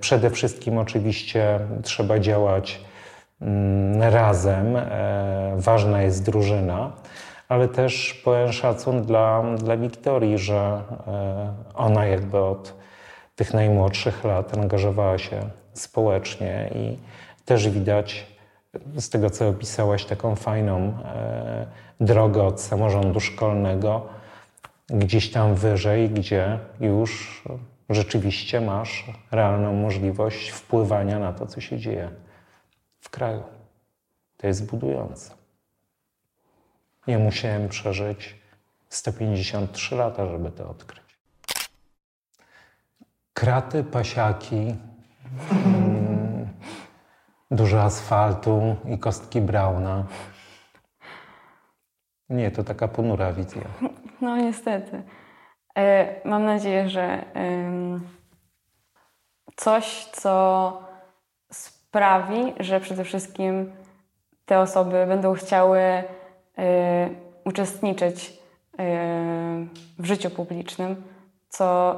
Przede 0.00 0.30
wszystkim 0.30 0.78
oczywiście 0.78 1.60
trzeba 1.82 2.18
działać 2.18 2.80
Mm, 3.40 4.02
razem. 4.02 4.76
E, 4.76 5.52
ważna 5.56 6.02
jest 6.02 6.24
drużyna, 6.24 6.92
ale 7.48 7.68
też 7.68 8.14
pełen 8.24 8.52
szacun 8.52 9.02
dla, 9.02 9.42
dla 9.58 9.76
Wiktorii, 9.76 10.38
że 10.38 10.82
e, 11.06 11.52
ona 11.74 12.06
jakby 12.06 12.38
od 12.38 12.79
tych 13.40 13.54
najmłodszych 13.54 14.24
lat 14.24 14.54
angażowała 14.58 15.18
się 15.18 15.50
społecznie 15.72 16.70
i 16.74 16.98
też 17.44 17.68
widać 17.68 18.26
z 18.96 19.10
tego, 19.10 19.30
co 19.30 19.48
opisałaś, 19.48 20.04
taką 20.04 20.36
fajną 20.36 20.94
e, 21.04 21.66
drogę 22.00 22.42
od 22.42 22.60
samorządu 22.60 23.20
szkolnego 23.20 24.06
gdzieś 24.88 25.30
tam 25.30 25.54
wyżej, 25.54 26.10
gdzie 26.10 26.58
już 26.80 27.42
rzeczywiście 27.90 28.60
masz 28.60 29.04
realną 29.30 29.74
możliwość 29.74 30.50
wpływania 30.50 31.18
na 31.18 31.32
to, 31.32 31.46
co 31.46 31.60
się 31.60 31.78
dzieje 31.78 32.10
w 33.00 33.10
kraju. 33.10 33.42
To 34.36 34.46
jest 34.46 34.66
budujące. 34.66 35.34
Ja 37.06 37.18
musiałem 37.18 37.68
przeżyć 37.68 38.34
153 38.88 39.96
lata, 39.96 40.26
żeby 40.26 40.50
to 40.50 40.70
odkryć. 40.70 41.09
Kraty, 43.34 43.84
pasiaki, 43.84 44.76
mm, 45.52 46.48
dużo 47.50 47.82
asfaltu 47.82 48.76
i 48.88 48.98
kostki 48.98 49.40
Brauna. 49.40 50.04
Nie, 52.28 52.50
to 52.50 52.64
taka 52.64 52.88
ponura 52.88 53.32
wizja. 53.32 53.62
No 54.20 54.36
niestety. 54.36 55.02
E, 55.76 56.28
mam 56.28 56.44
nadzieję, 56.44 56.88
że 56.88 57.24
coś, 59.56 60.04
co 60.04 60.82
sprawi, 61.52 62.54
że 62.60 62.80
przede 62.80 63.04
wszystkim 63.04 63.72
te 64.44 64.60
osoby 64.60 65.06
będą 65.06 65.34
chciały 65.34 65.80
y, 65.80 66.04
uczestniczyć 67.44 68.28
y, 68.28 68.32
w 69.98 70.04
życiu 70.04 70.30
publicznym, 70.30 71.02
co 71.48 71.94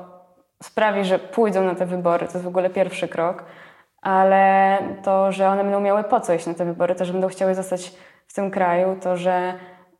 sprawi, 0.62 1.04
że 1.04 1.18
pójdą 1.18 1.64
na 1.64 1.74
te 1.74 1.86
wybory. 1.86 2.26
To 2.26 2.32
jest 2.32 2.44
w 2.44 2.48
ogóle 2.48 2.70
pierwszy 2.70 3.08
krok, 3.08 3.44
ale 4.02 4.78
to, 5.02 5.32
że 5.32 5.48
one 5.48 5.62
będą 5.62 5.80
miały 5.80 6.04
po 6.04 6.20
co 6.20 6.34
iść 6.34 6.46
na 6.46 6.54
te 6.54 6.64
wybory, 6.64 6.94
to, 6.94 7.04
że 7.04 7.12
będą 7.12 7.28
chciały 7.28 7.54
zostać 7.54 7.92
w 8.26 8.34
tym 8.34 8.50
kraju, 8.50 8.96
to, 9.02 9.16
że 9.16 9.54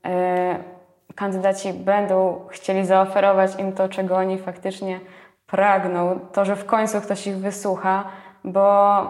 y, 0.06 1.14
kandydaci 1.14 1.72
będą 1.72 2.40
chcieli 2.50 2.86
zaoferować 2.86 3.58
im 3.58 3.72
to, 3.72 3.88
czego 3.88 4.16
oni 4.16 4.38
faktycznie 4.38 5.00
pragną, 5.46 6.20
to, 6.32 6.44
że 6.44 6.56
w 6.56 6.66
końcu 6.66 7.00
ktoś 7.00 7.26
ich 7.26 7.36
wysłucha, 7.36 8.04
bo 8.44 9.02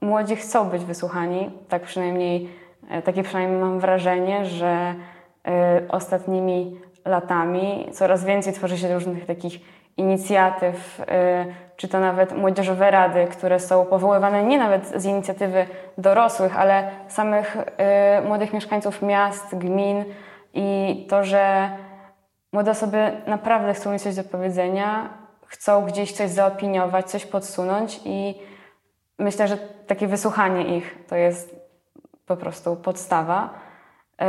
młodzi 0.00 0.36
chcą 0.36 0.68
być 0.70 0.84
wysłuchani, 0.84 1.50
tak 1.68 1.82
przynajmniej, 1.82 2.48
e, 2.90 3.02
takie 3.02 3.22
przynajmniej 3.22 3.60
mam 3.60 3.80
wrażenie, 3.80 4.46
że 4.46 4.94
y, 5.80 5.88
ostatnimi 5.88 6.80
latami 7.04 7.88
coraz 7.92 8.24
więcej 8.24 8.52
tworzy 8.52 8.78
się 8.78 8.94
różnych 8.94 9.26
takich 9.26 9.60
inicjatyw, 9.96 11.00
y, 11.00 11.04
czy 11.76 11.88
to 11.88 12.00
nawet 12.00 12.32
młodzieżowe 12.32 12.90
rady, 12.90 13.26
które 13.26 13.60
są 13.60 13.84
powoływane 13.84 14.44
nie 14.44 14.58
nawet 14.58 14.86
z 14.86 15.04
inicjatywy 15.04 15.66
dorosłych, 15.98 16.58
ale 16.58 16.90
samych 17.08 17.56
y, 17.56 18.26
młodych 18.26 18.52
mieszkańców 18.52 19.02
miast, 19.02 19.58
gmin 19.58 20.04
i 20.54 21.06
to, 21.10 21.24
że 21.24 21.70
młode 22.52 22.70
osoby 22.70 23.12
naprawdę 23.26 23.74
chcą 23.74 23.92
mieć 23.92 24.02
coś 24.02 24.16
do 24.16 24.24
powiedzenia, 24.24 25.08
chcą 25.46 25.84
gdzieś 25.84 26.12
coś 26.12 26.30
zaopiniować, 26.30 27.10
coś 27.10 27.26
podsunąć 27.26 28.00
i 28.04 28.40
myślę, 29.18 29.48
że 29.48 29.56
takie 29.86 30.06
wysłuchanie 30.06 30.76
ich 30.76 30.96
to 31.08 31.16
jest 31.16 31.56
po 32.26 32.36
prostu 32.36 32.76
podstawa. 32.76 33.50
Y, 34.22 34.24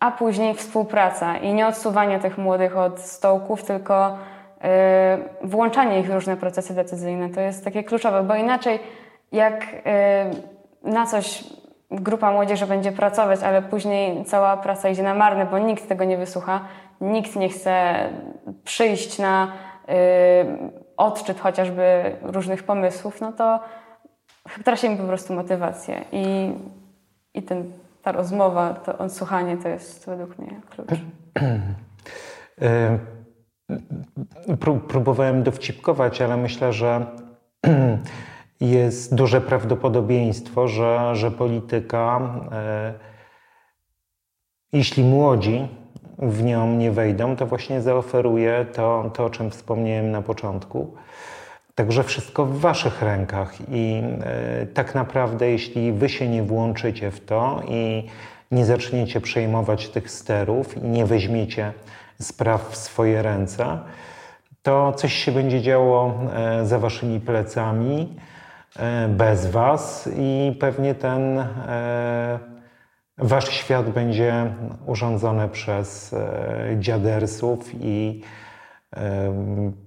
a 0.00 0.10
później 0.10 0.54
współpraca 0.54 1.36
i 1.36 1.54
nie 1.54 1.66
odsuwanie 1.66 2.20
tych 2.20 2.38
młodych 2.38 2.76
od 2.76 3.00
stołków, 3.00 3.64
tylko 3.64 4.18
włączanie 5.42 6.00
ich 6.00 6.06
w 6.06 6.14
różne 6.14 6.36
procesy 6.36 6.74
decyzyjne. 6.74 7.28
To 7.28 7.40
jest 7.40 7.64
takie 7.64 7.84
kluczowe, 7.84 8.22
bo 8.22 8.34
inaczej 8.34 8.78
jak 9.32 9.64
y, 9.64 10.90
na 10.90 11.06
coś 11.06 11.44
grupa 11.90 12.32
młodzieży 12.32 12.66
będzie 12.66 12.92
pracować, 12.92 13.42
ale 13.42 13.62
później 13.62 14.24
cała 14.24 14.56
praca 14.56 14.88
idzie 14.88 15.02
na 15.02 15.14
marne, 15.14 15.46
bo 15.46 15.58
nikt 15.58 15.88
tego 15.88 16.04
nie 16.04 16.16
wysłucha, 16.16 16.60
nikt 17.00 17.36
nie 17.36 17.48
chce 17.48 17.94
przyjść 18.64 19.18
na 19.18 19.52
odczyt 20.96 21.40
chociażby 21.40 22.16
różnych 22.22 22.62
pomysłów, 22.62 23.20
no 23.20 23.32
to 23.32 23.60
tracimy 24.64 24.96
po 24.96 25.04
prostu 25.04 25.34
motywację 25.34 26.04
i, 26.12 26.52
i 27.34 27.42
ten, 27.42 27.72
ta 28.02 28.12
rozmowa, 28.12 28.74
to 28.74 28.98
odsłuchanie 28.98 29.56
to 29.56 29.68
jest 29.68 30.06
według 30.06 30.38
mnie 30.38 30.60
klucz. 30.70 30.88
Próbowałem 34.88 35.42
dowcipkować, 35.42 36.22
ale 36.22 36.36
myślę, 36.36 36.72
że 36.72 37.06
jest 38.60 39.14
duże 39.14 39.40
prawdopodobieństwo, 39.40 40.68
że, 40.68 41.16
że 41.16 41.30
polityka, 41.30 42.20
e, 42.52 42.94
jeśli 44.72 45.04
młodzi 45.04 45.68
w 46.18 46.44
nią 46.44 46.76
nie 46.76 46.90
wejdą, 46.90 47.36
to 47.36 47.46
właśnie 47.46 47.82
zaoferuje 47.82 48.66
to, 48.72 49.10
to 49.14 49.24
o 49.24 49.30
czym 49.30 49.50
wspomniałem 49.50 50.10
na 50.10 50.22
początku. 50.22 50.94
Także 51.74 52.04
wszystko 52.04 52.46
w 52.46 52.60
Waszych 52.60 53.02
rękach 53.02 53.54
i 53.70 54.02
e, 54.24 54.66
tak 54.66 54.94
naprawdę, 54.94 55.50
jeśli 55.50 55.92
Wy 55.92 56.08
się 56.08 56.28
nie 56.28 56.42
włączycie 56.42 57.10
w 57.10 57.20
to 57.20 57.62
i 57.68 58.06
nie 58.50 58.64
zaczniecie 58.64 59.20
przejmować 59.20 59.88
tych 59.88 60.10
sterów 60.10 60.76
i 60.76 60.88
nie 60.88 61.06
weźmiecie 61.06 61.72
spraw 62.20 62.70
w 62.70 62.76
swoje 62.76 63.22
ręce, 63.22 63.78
to 64.62 64.92
coś 64.92 65.12
się 65.12 65.32
będzie 65.32 65.62
działo 65.62 66.14
e, 66.32 66.66
za 66.66 66.78
Waszymi 66.78 67.20
plecami, 67.20 68.16
e, 68.76 69.08
bez 69.08 69.46
Was 69.46 70.08
i 70.18 70.56
pewnie 70.60 70.94
ten 70.94 71.44
Wasz 73.18 73.48
świat 73.48 73.90
będzie 73.90 74.54
urządzony 74.86 75.48
przez 75.48 76.14
dziadersów 76.78 77.70
i 77.80 78.22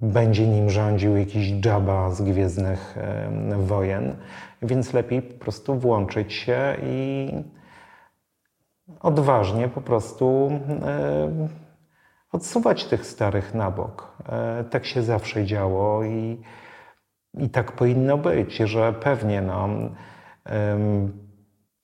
będzie 0.02 0.46
nim 0.46 0.70
rządził 0.70 1.16
jakiś 1.16 1.52
Jabba 1.64 2.10
z 2.10 2.22
Gwiezdnych 2.22 2.96
Wojen, 3.58 4.16
więc 4.62 4.92
lepiej 4.92 5.22
po 5.22 5.44
prostu 5.44 5.74
włączyć 5.74 6.32
się 6.32 6.76
i 6.82 7.30
odważnie 9.00 9.68
po 9.68 9.80
prostu 9.80 10.50
odsuwać 12.32 12.84
tych 12.84 13.06
starych 13.06 13.54
na 13.54 13.70
bok. 13.70 14.12
E, 14.28 14.64
tak 14.64 14.86
się 14.86 15.02
zawsze 15.02 15.44
działo 15.44 16.04
i, 16.04 16.42
i 17.34 17.50
tak 17.50 17.72
powinno 17.72 18.18
być, 18.18 18.56
że 18.56 18.92
pewnie 18.92 19.42
no, 19.42 19.68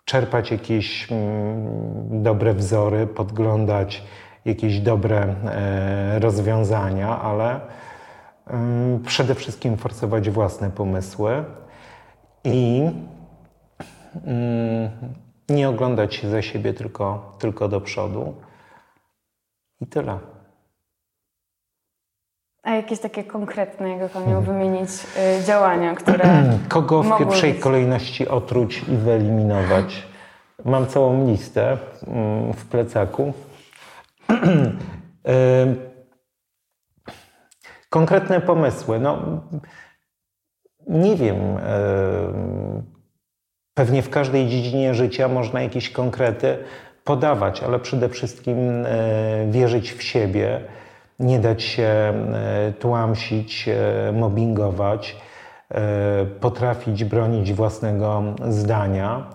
czerpać 0.05 0.51
jakieś 0.51 1.13
mm, 1.13 2.23
dobre 2.23 2.55
wzory, 2.55 3.07
podglądać 3.07 4.03
jakieś 4.45 4.81
dobre 4.81 5.35
e, 5.45 6.19
rozwiązania, 6.19 7.21
ale 7.21 7.61
przede 9.07 9.35
wszystkim 9.35 9.77
forsować 9.77 10.31
własne 10.31 10.71
pomysły 10.71 11.45
i 12.45 12.91
mm, 14.27 14.91
nie 15.49 15.69
oglądać 15.69 16.15
się 16.15 16.29
za 16.29 16.43
siebie 16.43 16.75
tylko, 16.75 17.37
tylko 17.39 17.69
do 17.69 17.81
przodu. 17.81 18.35
I 19.81 19.87
tyle. 19.87 20.34
A 22.65 22.71
jakieś 22.71 23.01
takie 23.01 23.25
konkretne, 23.25 23.89
jakby 23.89 24.09
Pan 24.09 24.29
miał 24.31 24.43
wymienić 24.43 24.91
y, 25.41 25.45
działania, 25.45 25.95
które. 25.95 26.45
Kogo 26.69 27.03
w 27.03 27.19
pierwszej 27.19 27.53
być... 27.53 27.63
kolejności 27.63 28.29
otruć 28.29 28.79
i 28.89 28.97
wyeliminować? 28.97 30.07
Mam 30.65 30.87
całą 30.87 31.27
listę 31.27 31.79
mm, 32.07 32.53
w 32.53 32.65
plecaku. 32.67 33.33
Konkretne 37.91 38.41
pomysły. 38.41 39.01
No, 39.01 39.19
nie 40.89 41.17
wiem. 41.17 41.59
Pewnie 43.75 44.03
w 44.03 44.11
każdej 44.11 44.49
dziedzinie 44.49 44.95
życia 44.95 45.29
można 45.29 45.63
jakieś 45.63 45.91
konkrety 45.91 46.59
podawać, 47.05 47.63
ale 47.63 47.79
przede 47.79 48.09
wszystkim 48.09 48.87
e, 48.87 48.87
wierzyć 49.51 49.93
w 49.93 50.03
siebie, 50.03 50.61
nie 51.21 51.39
dać 51.39 51.63
się 51.63 51.83
e, 51.83 52.73
tłamsić, 52.79 53.69
e, 53.69 54.13
mobbingować, 54.13 55.17
potrafić 56.41 57.05
bronić 57.05 57.53
własnego 57.53 58.23
zdania 58.49 59.27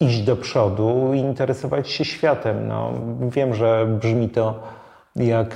iść 0.00 0.22
do 0.22 0.36
przodu 0.36 1.14
i 1.14 1.18
interesować 1.18 1.90
się 1.90 2.04
światem. 2.04 2.68
No, 2.68 2.92
wiem, 3.20 3.54
że 3.54 3.86
brzmi 3.86 4.28
to 4.28 4.62
jak 5.16 5.54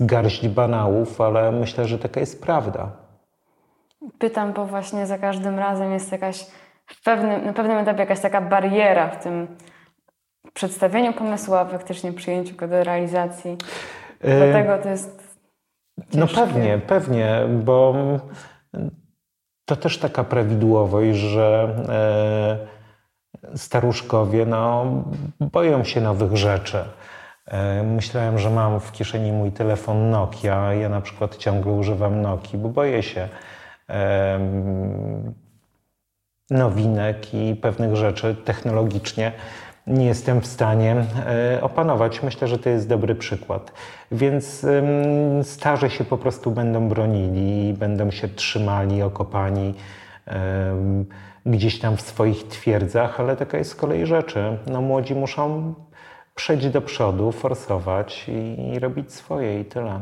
garść 0.00 0.48
banałów, 0.48 1.20
ale 1.20 1.52
myślę, 1.52 1.84
że 1.84 1.98
taka 1.98 2.20
jest 2.20 2.42
prawda. 2.42 2.90
Pytam, 4.18 4.52
bo 4.52 4.66
właśnie 4.66 5.06
za 5.06 5.18
każdym 5.18 5.58
razem 5.58 5.92
jest 5.92 6.12
jakaś 6.12 6.46
w 6.86 7.02
pewnym, 7.04 7.44
na 7.44 7.52
pewnym 7.52 7.78
etapie 7.78 8.00
jakaś 8.00 8.20
taka 8.20 8.40
bariera 8.40 9.08
w 9.08 9.22
tym 9.22 9.56
przedstawieniu 10.54 11.12
pomysłu, 11.12 11.54
a 11.54 11.64
faktycznie 11.64 12.12
przyjęciu 12.12 12.56
go 12.56 12.68
do 12.68 12.84
realizacji. 12.84 13.56
E, 14.20 14.50
Dlatego 14.50 14.82
to 14.82 14.88
jest. 14.88 15.38
No 15.96 16.04
ciężkie. 16.26 16.40
No 16.40 16.46
pewnie, 16.46 16.78
pewnie, 16.78 17.40
bo 17.64 17.94
to 19.64 19.76
też 19.76 19.98
taka 19.98 20.24
prawidłowość, 20.24 21.18
że. 21.18 21.76
E, 21.88 22.78
staruszkowie 23.56 24.46
no, 24.46 24.86
boją 25.40 25.84
się 25.84 26.00
nowych 26.00 26.36
rzeczy. 26.36 26.84
E, 27.46 27.82
myślałem, 27.82 28.38
że 28.38 28.50
mam 28.50 28.80
w 28.80 28.92
kieszeni 28.92 29.32
mój 29.32 29.52
telefon 29.52 30.10
Nokia. 30.10 30.74
Ja 30.74 30.88
na 30.88 31.00
przykład 31.00 31.36
ciągle 31.36 31.72
używam 31.72 32.22
Nokii, 32.22 32.58
bo 32.58 32.68
boję 32.68 33.02
się 33.02 33.28
nowinek 36.50 37.34
i 37.34 37.56
pewnych 37.56 37.96
rzeczy 37.96 38.36
technologicznie 38.44 39.32
nie 39.88 40.06
jestem 40.06 40.40
w 40.40 40.46
stanie 40.46 41.04
e, 41.26 41.62
opanować. 41.62 42.22
Myślę, 42.22 42.48
że 42.48 42.58
to 42.58 42.68
jest 42.68 42.88
dobry 42.88 43.14
przykład. 43.14 43.72
Więc 44.12 44.66
starzy 45.42 45.90
się 45.90 46.04
po 46.04 46.18
prostu 46.18 46.50
będą 46.50 46.88
bronili, 46.88 47.72
będą 47.72 48.10
się 48.10 48.28
trzymali, 48.28 49.02
okopani 49.02 49.74
gdzieś 51.46 51.78
tam 51.78 51.96
w 51.96 52.00
swoich 52.00 52.48
twierdzach, 52.48 53.20
ale 53.20 53.36
taka 53.36 53.58
jest 53.58 53.70
z 53.70 53.74
kolei 53.74 54.06
rzeczy. 54.06 54.58
No, 54.66 54.82
młodzi 54.82 55.14
muszą 55.14 55.74
przejść 56.34 56.68
do 56.68 56.82
przodu, 56.82 57.32
forsować 57.32 58.28
i, 58.28 58.72
i 58.72 58.78
robić 58.78 59.12
swoje 59.12 59.60
i 59.60 59.64
tyle. 59.64 60.00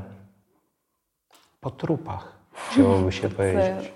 Po 1.60 1.70
trupach, 1.70 2.32
chciałoby 2.52 3.12
się 3.12 3.28
powiedzieć. 3.36 3.95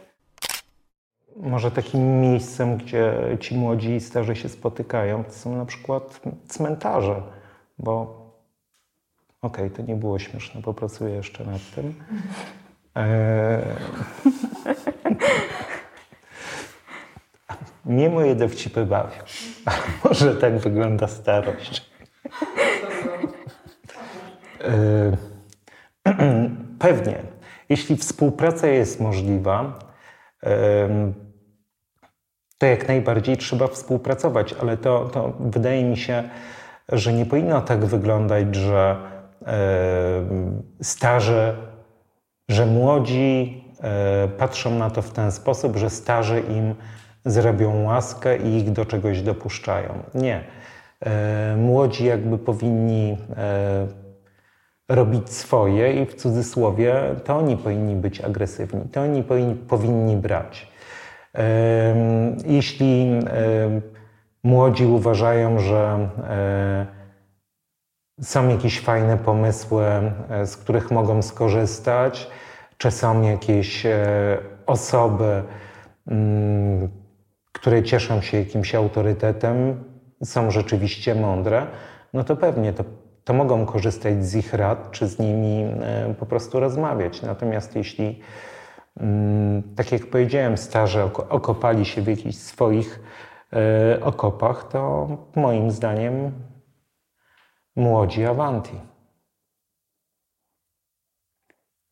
Może 1.43 1.71
takim 1.71 2.21
miejscem, 2.21 2.77
gdzie 2.77 3.15
ci 3.41 3.55
młodzi 3.55 3.91
i 3.91 4.01
starzy 4.01 4.37
się 4.37 4.49
spotykają, 4.49 5.25
to 5.25 5.33
są 5.33 5.57
na 5.57 5.67
przykład 5.67 6.21
cmentarze, 6.49 7.23
bo 7.79 8.21
okej, 9.43 9.65
okay, 9.67 9.77
to 9.77 9.83
nie 9.83 9.97
było 9.97 10.19
śmieszne, 10.19 10.63
popracuję 10.63 11.15
jeszcze 11.15 11.45
nad 11.45 11.61
tym. 11.75 11.95
E... 12.97 13.63
Nie 17.87 18.11
moje 18.11 18.35
dowcipy 18.35 18.87
bawią. 18.87 19.23
może 20.05 20.37
tak 20.37 20.59
wygląda 20.59 21.09
starość. 21.09 21.91
E, 24.61 25.17
pewnie, 26.79 27.23
jeśli 27.69 27.97
współpraca 27.97 28.67
jest 28.67 29.01
możliwa, 29.01 29.79
to 32.61 32.67
jak 32.67 32.89
najbardziej 32.89 33.37
trzeba 33.37 33.67
współpracować, 33.67 34.55
ale 34.61 34.77
to, 34.77 35.09
to 35.13 35.33
wydaje 35.41 35.85
mi 35.85 35.97
się, 35.97 36.23
że 36.89 37.13
nie 37.13 37.27
powinno 37.27 37.61
tak 37.61 37.85
wyglądać, 37.85 38.55
że 38.55 38.97
starzy, 40.83 41.57
że 42.49 42.67
młodzi 42.67 43.65
patrzą 44.39 44.79
na 44.79 44.91
to 44.91 45.03
w 45.03 45.11
ten 45.11 45.33
sposób, 45.33 45.77
że 45.77 45.91
starzy 45.91 46.41
im 46.41 46.75
zrobią 47.25 47.85
łaskę 47.85 48.37
i 48.37 48.57
ich 48.57 48.73
do 48.73 48.85
czegoś 48.85 49.23
dopuszczają. 49.23 49.95
Nie. 50.15 50.45
Młodzi 51.57 52.05
jakby 52.05 52.39
powinni 52.39 53.19
robić 54.89 55.31
swoje 55.31 56.03
i 56.03 56.07
w 56.07 56.15
cudzysłowie 56.15 56.95
to 57.25 57.37
oni 57.37 57.57
powinni 57.57 57.95
być 57.95 58.21
agresywni, 58.21 58.81
to 58.93 59.01
oni 59.01 59.23
powinni, 59.23 59.55
powinni 59.55 60.17
brać. 60.17 60.70
Jeśli 62.45 63.21
młodzi 64.43 64.87
uważają, 64.87 65.59
że 65.59 66.09
e, 66.29 66.87
są 68.21 68.49
jakieś 68.49 68.81
fajne 68.81 69.17
pomysły, 69.17 69.85
e, 70.31 70.47
z 70.47 70.57
których 70.57 70.91
mogą 70.91 71.23
skorzystać, 71.23 72.31
czy 72.79 72.91
są 72.91 73.23
jakieś 73.23 73.87
e, 73.87 74.39
osoby, 74.67 75.43
które 77.53 77.83
cieszą 77.83 78.21
się 78.21 78.39
jakimś 78.39 78.75
autorytetem, 78.75 79.85
są 80.25 80.51
rzeczywiście 80.51 81.15
mądre, 81.15 81.67
no 82.13 82.25
to 82.25 82.37
pewnie 82.37 82.73
to 82.73 82.85
to 83.25 83.33
mogą 83.35 83.67
korzystać 83.67 84.27
z 84.27 84.35
ich 84.37 84.55
rad, 84.55 84.91
czy 84.91 85.07
z 85.07 85.19
nimi 85.19 85.65
po 86.19 86.27
prostu 86.27 86.61
rozmawiać. 86.61 87.23
Natomiast 87.23 87.77
jeśli, 87.77 88.21
tak 89.77 89.93
jak 89.93 90.07
powiedziałem, 90.07 90.57
starzy 90.57 91.03
okopali 91.29 91.85
się 91.85 92.03
w 92.03 92.07
jakichś 92.07 92.37
swoich 92.37 93.01
e, 93.53 94.05
okopach, 94.05 94.65
to 94.65 95.09
moim 95.37 95.71
zdaniem 95.71 96.33
młodzi 97.77 98.25
awanti. 98.25 98.81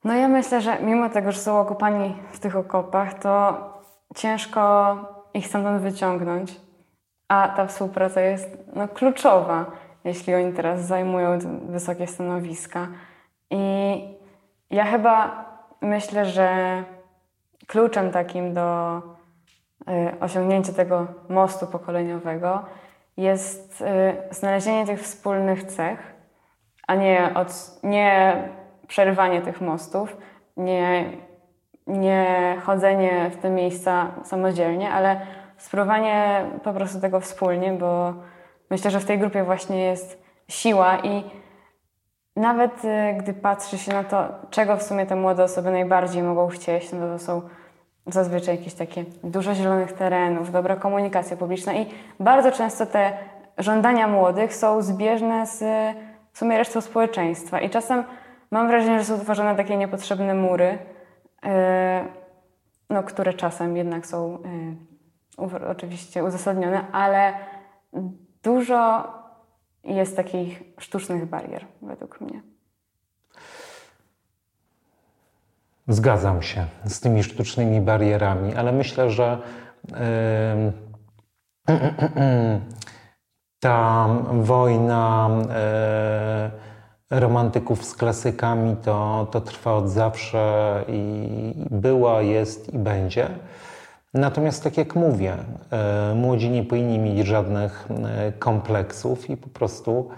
No 0.04 0.14
ja 0.14 0.28
myślę, 0.28 0.60
że 0.60 0.82
mimo 0.82 1.08
tego, 1.08 1.32
że 1.32 1.38
są 1.38 1.60
okopani 1.60 2.16
w 2.32 2.38
tych 2.38 2.56
okopach, 2.56 3.14
to 3.14 3.58
ciężko 4.16 4.96
ich 5.34 5.46
stamtąd 5.46 5.82
wyciągnąć, 5.82 6.60
a 7.28 7.48
ta 7.48 7.66
współpraca 7.66 8.20
jest 8.20 8.58
no, 8.74 8.88
kluczowa 8.88 9.66
jeśli 10.04 10.34
oni 10.34 10.52
teraz 10.52 10.86
zajmują 10.86 11.38
wysokie 11.68 12.06
stanowiska. 12.06 12.88
I 13.50 13.58
ja 14.70 14.84
chyba 14.84 15.44
myślę, 15.80 16.24
że 16.26 16.82
kluczem 17.66 18.10
takim 18.10 18.54
do 18.54 18.96
y, 18.98 20.20
osiągnięcia 20.20 20.72
tego 20.72 21.06
mostu 21.28 21.66
pokoleniowego 21.66 22.64
jest 23.16 23.80
y, 23.80 24.34
znalezienie 24.34 24.86
tych 24.86 25.02
wspólnych 25.02 25.64
cech, 25.64 26.14
a 26.86 26.94
nie, 26.94 27.30
od, 27.34 27.80
nie 27.82 28.42
przerywanie 28.86 29.42
tych 29.42 29.60
mostów, 29.60 30.16
nie, 30.56 31.04
nie 31.86 32.56
chodzenie 32.64 33.30
w 33.30 33.36
te 33.36 33.50
miejsca 33.50 34.06
samodzielnie, 34.24 34.90
ale 34.90 35.20
spróbowanie 35.56 36.44
po 36.64 36.72
prostu 36.72 37.00
tego 37.00 37.20
wspólnie, 37.20 37.72
bo 37.72 38.14
Myślę, 38.70 38.90
że 38.90 39.00
w 39.00 39.04
tej 39.04 39.18
grupie 39.18 39.44
właśnie 39.44 39.84
jest 39.84 40.22
siła 40.48 40.98
i 40.98 41.24
nawet 42.38 42.84
y, 42.84 43.14
gdy 43.18 43.34
patrzy 43.34 43.78
się 43.78 43.92
na 43.92 44.04
to, 44.04 44.28
czego 44.50 44.76
w 44.76 44.82
sumie 44.82 45.06
te 45.06 45.16
młode 45.16 45.44
osoby 45.44 45.70
najbardziej 45.70 46.22
mogą 46.22 46.48
chcieć, 46.48 46.92
no 46.92 46.98
to, 46.98 47.18
są 47.18 47.42
zazwyczaj 48.06 48.56
jakieś 48.56 48.74
takie 48.74 49.04
dużo 49.24 49.54
zielonych 49.54 49.92
terenów, 49.92 50.52
dobra 50.52 50.76
komunikacja 50.76 51.36
publiczna 51.36 51.74
i 51.74 51.86
bardzo 52.20 52.52
często 52.52 52.86
te 52.86 53.12
żądania 53.58 54.08
młodych 54.08 54.54
są 54.54 54.82
zbieżne 54.82 55.46
z 55.46 55.64
w 56.32 56.38
sumie 56.38 56.58
resztą 56.58 56.80
społeczeństwa. 56.80 57.60
I 57.60 57.70
czasem 57.70 58.04
mam 58.50 58.68
wrażenie, 58.68 58.98
że 58.98 59.04
są 59.04 59.20
tworzone 59.20 59.56
takie 59.56 59.76
niepotrzebne 59.76 60.34
mury, 60.34 60.78
yy, 61.42 61.50
no, 62.90 63.02
które 63.02 63.34
czasem 63.34 63.76
jednak 63.76 64.06
są 64.06 64.38
oczywiście 65.70 66.24
uzasadnione, 66.24 66.84
ale 66.92 67.32
dużo 68.42 69.04
jest 69.88 70.16
takich 70.16 70.62
sztucznych 70.78 71.26
barier, 71.26 71.66
według 71.82 72.20
mnie. 72.20 72.42
Zgadzam 75.88 76.42
się 76.42 76.66
z 76.84 77.00
tymi 77.00 77.22
sztucznymi 77.22 77.80
barierami, 77.80 78.54
ale 78.54 78.72
myślę, 78.72 79.10
że 79.10 79.38
yy, 79.88 79.96
ta 83.60 84.08
wojna 84.32 85.30
yy, 87.10 87.20
romantyków 87.20 87.84
z 87.84 87.94
klasykami 87.94 88.76
to, 88.76 89.26
to 89.30 89.40
trwa 89.40 89.74
od 89.74 89.90
zawsze 89.90 90.84
i 90.88 91.54
była, 91.70 92.22
jest 92.22 92.74
i 92.74 92.78
będzie. 92.78 93.28
Natomiast 94.14 94.64
tak 94.64 94.76
jak 94.76 94.94
mówię, 94.94 95.36
e, 95.70 96.14
młodzi 96.14 96.50
nie 96.50 96.64
powinni 96.64 96.98
mieć 96.98 97.26
żadnych 97.26 97.88
e, 97.90 98.32
kompleksów 98.32 99.30
i 99.30 99.36
po 99.36 99.48
prostu 99.48 100.08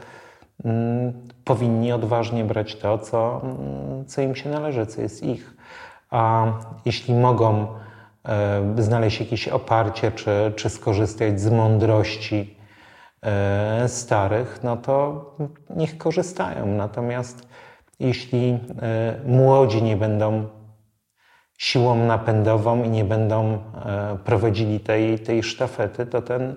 mm, 0.64 1.12
powinni 1.44 1.92
odważnie 1.92 2.44
brać 2.44 2.76
to, 2.76 2.98
co, 2.98 3.40
mm, 3.44 4.06
co 4.06 4.22
im 4.22 4.34
się 4.34 4.50
należy, 4.50 4.86
co 4.86 5.00
jest 5.00 5.22
ich. 5.22 5.56
A 6.10 6.46
jeśli 6.84 7.14
mogą 7.14 7.66
e, 8.28 8.82
znaleźć 8.82 9.20
jakieś 9.20 9.48
oparcie, 9.48 10.12
czy, 10.12 10.52
czy 10.56 10.70
skorzystać 10.70 11.40
z 11.40 11.50
mądrości 11.50 12.60
starych, 13.86 14.60
no 14.62 14.76
to 14.76 15.24
niech 15.76 15.98
korzystają. 15.98 16.66
Natomiast 16.66 17.48
jeśli 17.98 18.58
młodzi 19.26 19.82
nie 19.82 19.96
będą 19.96 20.46
siłą 21.60 21.94
napędową 21.94 22.82
i 22.82 22.88
nie 22.88 23.04
będą 23.04 23.52
e, 23.52 24.18
prowadzili 24.24 24.80
tej, 24.80 25.18
tej 25.18 25.42
sztafety, 25.42 26.06
to 26.06 26.22
ten 26.22 26.54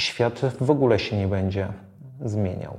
świat 0.00 0.40
w 0.60 0.70
ogóle 0.70 0.98
się 0.98 1.16
nie 1.16 1.28
będzie 1.28 1.68
zmieniał. 2.20 2.76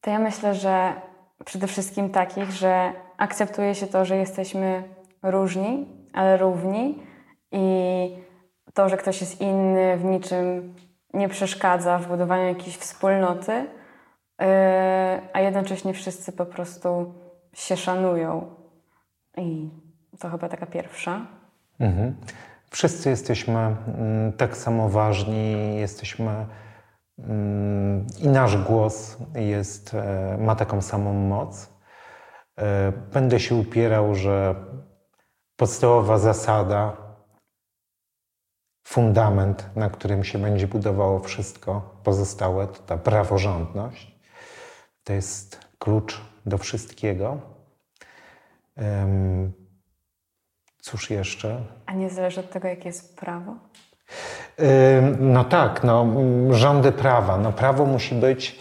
To 0.00 0.10
ja 0.10 0.18
myślę, 0.18 0.54
że 0.54 0.92
przede 1.44 1.66
wszystkim 1.66 2.10
takich, 2.10 2.50
że 2.50 2.92
akceptuje 3.16 3.74
się 3.74 3.86
to, 3.86 4.04
że 4.04 4.16
jesteśmy 4.16 4.82
różni, 5.22 5.86
ale 6.12 6.36
równi 6.36 6.98
i 7.52 7.68
to, 8.74 8.88
że 8.88 8.96
ktoś 8.96 9.20
jest 9.20 9.40
inny, 9.40 9.96
w 9.96 10.04
niczym 10.04 10.74
nie 11.14 11.28
przeszkadza 11.28 11.98
w 11.98 12.08
budowaniu 12.08 12.48
jakiejś 12.48 12.76
wspólnoty, 12.76 13.66
e, 14.42 15.20
a 15.32 15.40
jednocześnie 15.40 15.92
wszyscy 15.92 16.32
po 16.32 16.46
prostu 16.46 17.14
się 17.56 17.76
szanują. 17.76 18.54
I 19.36 19.70
to 20.18 20.30
chyba 20.30 20.48
taka 20.48 20.66
pierwsza. 20.66 21.26
Mhm. 21.78 22.16
Wszyscy 22.70 23.10
jesteśmy 23.10 23.58
mm, 23.58 24.32
tak 24.32 24.56
samo 24.56 24.88
ważni, 24.88 25.76
jesteśmy 25.76 26.46
mm, 27.18 28.06
i 28.18 28.28
nasz 28.28 28.56
głos 28.56 29.16
jest, 29.34 29.94
e, 29.94 30.36
ma 30.40 30.56
taką 30.56 30.82
samą 30.82 31.12
moc. 31.14 31.72
E, 32.58 32.92
będę 32.92 33.40
się 33.40 33.54
upierał, 33.54 34.14
że 34.14 34.54
podstawowa 35.56 36.18
zasada, 36.18 36.96
fundament, 38.86 39.70
na 39.76 39.90
którym 39.90 40.24
się 40.24 40.38
będzie 40.38 40.68
budowało 40.68 41.20
wszystko 41.20 42.00
pozostałe, 42.04 42.66
to 42.66 42.82
ta 42.82 42.98
praworządność. 42.98 44.20
To 45.04 45.12
jest 45.12 45.60
klucz 45.78 46.35
do 46.46 46.58
wszystkiego. 46.58 47.40
Cóż 50.78 51.10
jeszcze? 51.10 51.64
A 51.86 51.92
nie 51.92 52.10
zależy 52.10 52.40
od 52.40 52.50
tego, 52.50 52.68
jakie 52.68 52.88
jest 52.88 53.16
prawo? 53.16 53.56
No 55.20 55.44
tak, 55.44 55.84
no, 55.84 56.06
rządy 56.50 56.92
prawa. 56.92 57.38
No, 57.38 57.52
prawo 57.52 57.86
musi 57.86 58.14
być 58.14 58.58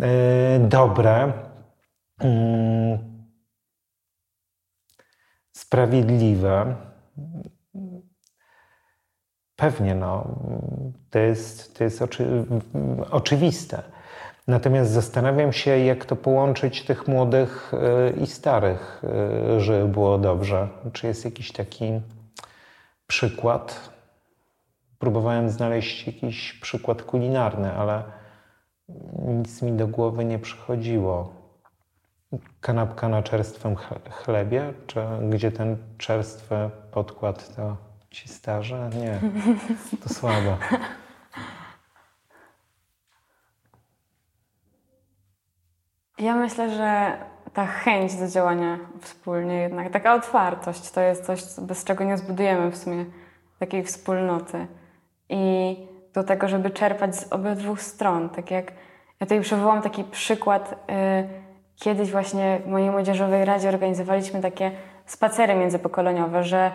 e, 0.00 0.58
dobre, 0.58 1.32
sprawiedliwe. 5.52 6.76
Pewnie, 9.56 9.94
no, 9.94 10.38
to 11.10 11.18
jest, 11.18 11.78
to 11.78 11.84
jest 11.84 12.02
oczy, 12.02 12.44
oczywiste. 13.10 13.82
Natomiast 14.46 14.90
zastanawiam 14.90 15.52
się, 15.52 15.78
jak 15.78 16.04
to 16.04 16.16
połączyć 16.16 16.84
tych 16.84 17.08
młodych 17.08 17.72
e, 17.74 18.10
i 18.10 18.26
starych, 18.26 19.02
e, 19.54 19.60
żeby 19.60 19.88
było 19.88 20.18
dobrze. 20.18 20.68
Czy 20.92 21.06
jest 21.06 21.24
jakiś 21.24 21.52
taki 21.52 22.00
przykład? 23.06 23.90
Próbowałem 24.98 25.50
znaleźć 25.50 26.06
jakiś 26.06 26.52
przykład 26.52 27.02
kulinarny, 27.02 27.72
ale 27.72 28.02
nic 29.18 29.62
mi 29.62 29.72
do 29.72 29.86
głowy 29.88 30.24
nie 30.24 30.38
przychodziło. 30.38 31.32
kanapka 32.60 33.08
na 33.08 33.22
czerstwym 33.22 33.76
chlebie, 34.10 34.72
czy 34.86 35.00
gdzie 35.30 35.52
ten 35.52 35.76
czerstwy 35.98 36.70
podkład 36.90 37.56
to 37.56 37.76
ci 38.10 38.28
starze? 38.28 38.90
Nie, 39.00 39.20
to 40.02 40.14
słabo. 40.14 40.58
Ja 46.18 46.34
myślę, 46.34 46.70
że 46.70 47.12
ta 47.52 47.66
chęć 47.66 48.14
do 48.14 48.28
działania 48.28 48.78
wspólnie 49.00 49.54
jednak, 49.54 49.92
taka 49.92 50.14
otwartość 50.14 50.90
to 50.90 51.00
jest 51.00 51.26
coś, 51.26 51.40
bez 51.58 51.84
czego 51.84 52.04
nie 52.04 52.16
zbudujemy 52.16 52.70
w 52.70 52.76
sumie 52.76 53.04
takiej 53.58 53.82
wspólnoty. 53.82 54.66
I 55.28 55.76
do 56.14 56.24
tego, 56.24 56.48
żeby 56.48 56.70
czerpać 56.70 57.16
z 57.16 57.32
obydwu 57.32 57.76
stron. 57.76 58.28
Tak 58.28 58.50
jak 58.50 58.72
ja 59.20 59.26
tutaj 59.26 59.40
przywołam 59.40 59.82
taki 59.82 60.04
przykład. 60.04 60.72
Y, 60.72 61.28
kiedyś 61.76 62.10
właśnie 62.10 62.60
w 62.64 62.68
mojej 62.68 62.90
młodzieżowej 62.90 63.44
radzie 63.44 63.68
organizowaliśmy 63.68 64.42
takie 64.42 64.70
spacery 65.06 65.54
międzypokoleniowe, 65.54 66.44
że 66.44 66.70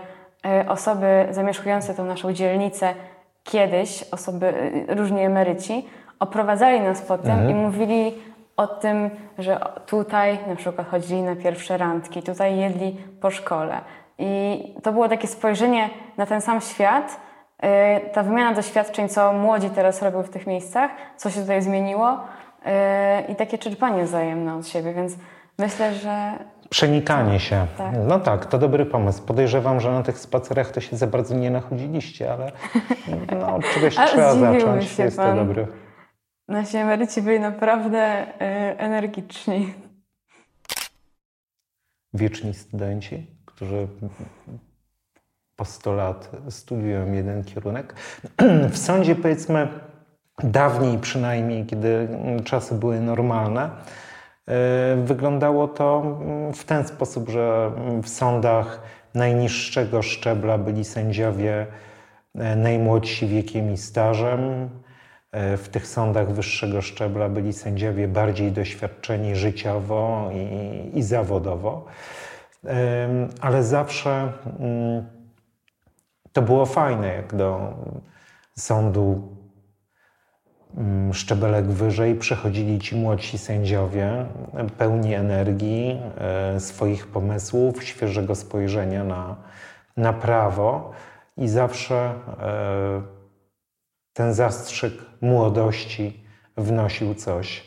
y, 0.63 0.69
osoby 0.69 1.27
zamieszkujące 1.31 1.93
tą 1.93 2.05
naszą 2.05 2.33
dzielnicę 2.33 2.93
kiedyś, 3.43 4.03
osoby, 4.11 4.53
y, 4.89 4.95
różni 4.95 5.21
emeryci, 5.21 5.89
oprowadzali 6.19 6.81
nas 6.81 7.01
po 7.01 7.17
tym 7.17 7.31
mhm. 7.31 7.49
i 7.49 7.53
mówili 7.53 8.13
o 8.57 8.67
tym, 8.67 9.09
że 9.37 9.59
tutaj 9.85 10.39
na 10.47 10.55
przykład 10.55 10.89
chodzili 10.89 11.21
na 11.21 11.35
pierwsze 11.35 11.77
randki, 11.77 12.23
tutaj 12.23 12.57
jedli 12.57 12.97
po 13.21 13.31
szkole. 13.31 13.81
I 14.17 14.63
to 14.83 14.91
było 14.91 15.09
takie 15.09 15.27
spojrzenie 15.27 15.89
na 16.17 16.25
ten 16.25 16.41
sam 16.41 16.61
świat, 16.61 17.19
y, 17.63 17.67
ta 18.13 18.23
wymiana 18.23 18.55
doświadczeń, 18.55 19.09
co 19.09 19.33
młodzi 19.33 19.69
teraz 19.69 20.01
robią 20.01 20.23
w 20.23 20.29
tych 20.29 20.47
miejscach, 20.47 20.91
co 21.17 21.29
się 21.29 21.41
tutaj 21.41 21.61
zmieniło 21.61 22.13
y, 22.13 23.31
i 23.31 23.35
takie 23.35 23.57
czerpanie 23.57 24.03
wzajemne 24.03 24.55
od 24.55 24.67
siebie, 24.67 24.93
więc 24.93 25.13
myślę, 25.59 25.93
że... 25.93 26.31
Przenikanie 26.69 27.39
się. 27.39 27.65
Tak. 27.77 27.95
No 28.07 28.19
tak, 28.19 28.45
to 28.45 28.57
dobry 28.57 28.85
pomysł. 28.85 29.23
Podejrzewam, 29.25 29.79
że 29.79 29.91
na 29.91 30.03
tych 30.03 30.19
spacerach 30.19 30.71
to 30.71 30.81
się 30.81 30.97
za 30.97 31.07
bardzo 31.07 31.35
nie 31.35 31.51
nachodziliście, 31.51 32.33
ale 32.33 32.51
no, 33.41 33.59
czegoś 33.73 33.95
trzeba 33.95 34.35
zacząć. 34.35 34.99
Jest 34.99 35.17
pan. 35.17 35.37
to 35.37 35.45
dobry 35.45 35.67
Nasi 36.47 36.77
emeryci 36.77 37.21
byli 37.21 37.39
naprawdę 37.39 38.27
y, 38.27 38.77
energiczni. 38.77 39.73
Wieczni 42.13 42.53
studenci, 42.53 43.27
którzy 43.45 43.87
po 45.55 45.65
100 45.65 45.93
lat 45.93 46.31
studiują 46.49 47.13
jeden 47.13 47.43
kierunek. 47.43 47.95
W 48.71 48.77
sądzie, 48.77 49.15
powiedzmy, 49.15 49.67
dawniej 50.43 50.97
przynajmniej, 50.97 51.65
kiedy 51.65 52.07
czasy 52.43 52.75
były 52.75 52.99
normalne, 52.99 53.69
y, 53.69 54.51
wyglądało 55.03 55.67
to 55.67 56.19
w 56.53 56.63
ten 56.63 56.87
sposób, 56.87 57.29
że 57.29 57.71
w 58.03 58.09
sądach 58.09 58.81
najniższego 59.13 60.01
szczebla 60.01 60.57
byli 60.57 60.85
sędziowie 60.85 61.67
y, 62.35 62.55
najmłodsi 62.55 63.27
wiekiem 63.27 63.71
i 63.71 63.77
stażem, 63.77 64.69
w 65.33 65.69
tych 65.71 65.87
sądach 65.87 66.31
wyższego 66.31 66.81
szczebla 66.81 67.29
byli 67.29 67.53
sędziowie 67.53 68.07
bardziej 68.07 68.51
doświadczeni 68.51 69.35
życiowo 69.35 70.29
i, 70.33 70.97
i 70.97 71.03
zawodowo, 71.03 71.85
ale 73.41 73.63
zawsze 73.63 74.33
mm, 74.59 75.05
to 76.33 76.41
było 76.41 76.65
fajne, 76.65 77.07
jak 77.07 77.35
do 77.35 77.73
sądu 78.57 79.37
mm, 80.77 81.13
szczebelek 81.13 81.65
wyżej 81.65 82.15
przechodzili 82.15 82.79
ci 82.79 82.95
młodsi 82.95 83.37
sędziowie, 83.37 84.25
pełni 84.77 85.13
energii, 85.13 86.01
e, 86.17 86.59
swoich 86.59 87.07
pomysłów, 87.07 87.83
świeżego 87.83 88.35
spojrzenia 88.35 89.03
na, 89.03 89.35
na 89.97 90.13
prawo 90.13 90.91
i 91.37 91.47
zawsze 91.47 91.95
e, 91.95 93.01
ten 94.13 94.33
zastrzyk 94.33 95.10
młodości 95.21 96.23
wnosił 96.57 97.15
coś, 97.15 97.63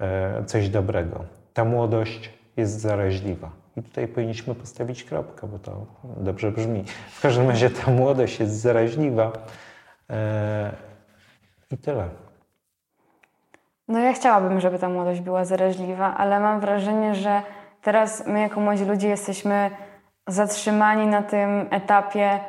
e, 0.00 0.44
coś 0.44 0.68
dobrego. 0.68 1.24
Ta 1.54 1.64
młodość 1.64 2.30
jest 2.56 2.80
zaraźliwa. 2.80 3.50
I 3.76 3.82
tutaj 3.82 4.08
powinniśmy 4.08 4.54
postawić 4.54 5.04
kropkę, 5.04 5.46
bo 5.46 5.58
to 5.58 5.86
dobrze 6.16 6.52
brzmi. 6.52 6.84
W 7.10 7.20
każdym 7.20 7.48
razie 7.48 7.70
ta 7.70 7.90
młodość 7.90 8.40
jest 8.40 8.60
zaraźliwa 8.60 9.32
e, 10.10 10.72
i 11.70 11.78
tyle. 11.78 12.08
No 13.88 13.98
ja 13.98 14.12
chciałabym, 14.12 14.60
żeby 14.60 14.78
ta 14.78 14.88
młodość 14.88 15.20
była 15.20 15.44
zaraźliwa, 15.44 16.14
ale 16.16 16.40
mam 16.40 16.60
wrażenie, 16.60 17.14
że 17.14 17.42
teraz 17.82 18.26
my 18.26 18.40
jako 18.40 18.60
młodzi 18.60 18.84
ludzie 18.84 19.08
jesteśmy 19.08 19.70
zatrzymani 20.26 21.06
na 21.06 21.22
tym 21.22 21.66
etapie 21.70 22.40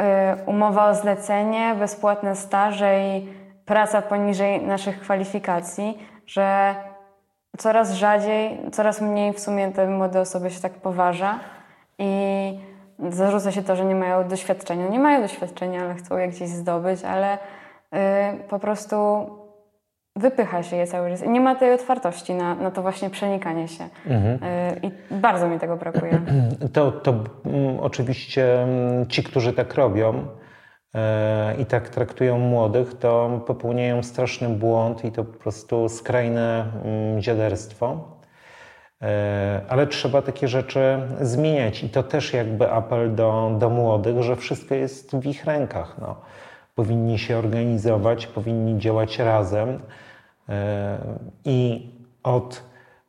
Y, 0.00 0.44
umowa 0.46 0.88
o 0.88 0.94
zlecenie, 0.94 1.74
bezpłatne 1.78 2.36
staże 2.36 3.00
i 3.00 3.28
praca 3.66 4.02
poniżej 4.02 4.62
naszych 4.62 5.00
kwalifikacji, 5.00 5.98
że 6.26 6.74
coraz 7.58 7.92
rzadziej, 7.92 8.58
coraz 8.72 9.00
mniej 9.00 9.32
w 9.32 9.40
sumie 9.40 9.72
te 9.72 9.86
młode 9.86 10.20
osoby 10.20 10.50
się 10.50 10.60
tak 10.60 10.72
poważa 10.72 11.38
i 11.98 12.12
zarzuca 13.10 13.52
się 13.52 13.62
to, 13.62 13.76
że 13.76 13.84
nie 13.84 13.94
mają 13.94 14.28
doświadczenia. 14.28 14.88
Nie 14.88 14.98
mają 14.98 15.22
doświadczenia, 15.22 15.80
ale 15.80 15.94
chcą 15.94 16.18
je 16.18 16.28
gdzieś 16.28 16.48
zdobyć, 16.48 17.04
ale 17.04 17.34
y, 17.34 17.38
po 18.48 18.58
prostu 18.58 18.96
wypycha 20.16 20.62
się 20.62 20.76
je 20.76 20.86
cały 20.86 21.10
czas. 21.10 21.22
I 21.22 21.28
nie 21.28 21.40
ma 21.40 21.54
tej 21.54 21.72
otwartości 21.72 22.34
na, 22.34 22.54
na 22.54 22.70
to 22.70 22.82
właśnie 22.82 23.10
przenikanie 23.10 23.68
się. 23.68 23.88
Mhm. 24.06 24.52
Y, 24.74 24.80
I 24.82 25.14
bardzo 25.14 25.48
mi 25.48 25.58
tego 25.58 25.76
brakuje. 25.76 26.20
To, 26.72 26.92
to 26.92 27.10
um, 27.10 27.80
oczywiście 27.80 28.66
um, 28.96 29.06
ci, 29.06 29.22
którzy 29.22 29.52
tak 29.52 29.74
robią 29.74 30.26
i 31.58 31.66
tak 31.66 31.88
traktują 31.88 32.38
młodych, 32.38 32.98
to 32.98 33.40
popełniają 33.46 34.02
straszny 34.02 34.48
błąd 34.48 35.04
i 35.04 35.12
to 35.12 35.24
po 35.24 35.38
prostu 35.38 35.88
skrajne 35.88 36.66
um, 36.84 37.22
dziaderstwo. 37.22 37.98
E, 39.02 39.60
ale 39.68 39.86
trzeba 39.86 40.22
takie 40.22 40.48
rzeczy 40.48 40.98
zmieniać 41.20 41.84
i 41.84 41.88
to 41.88 42.02
też 42.02 42.32
jakby 42.32 42.72
apel 42.72 43.14
do, 43.14 43.56
do 43.58 43.70
młodych, 43.70 44.22
że 44.22 44.36
wszystko 44.36 44.74
jest 44.74 45.16
w 45.16 45.26
ich 45.26 45.44
rękach. 45.44 45.96
No. 46.00 46.16
Powinni 46.74 47.18
się 47.18 47.38
organizować, 47.38 48.26
powinni 48.26 48.78
działać 48.78 49.18
razem 49.18 49.80
i 51.44 51.90
od 52.22 52.62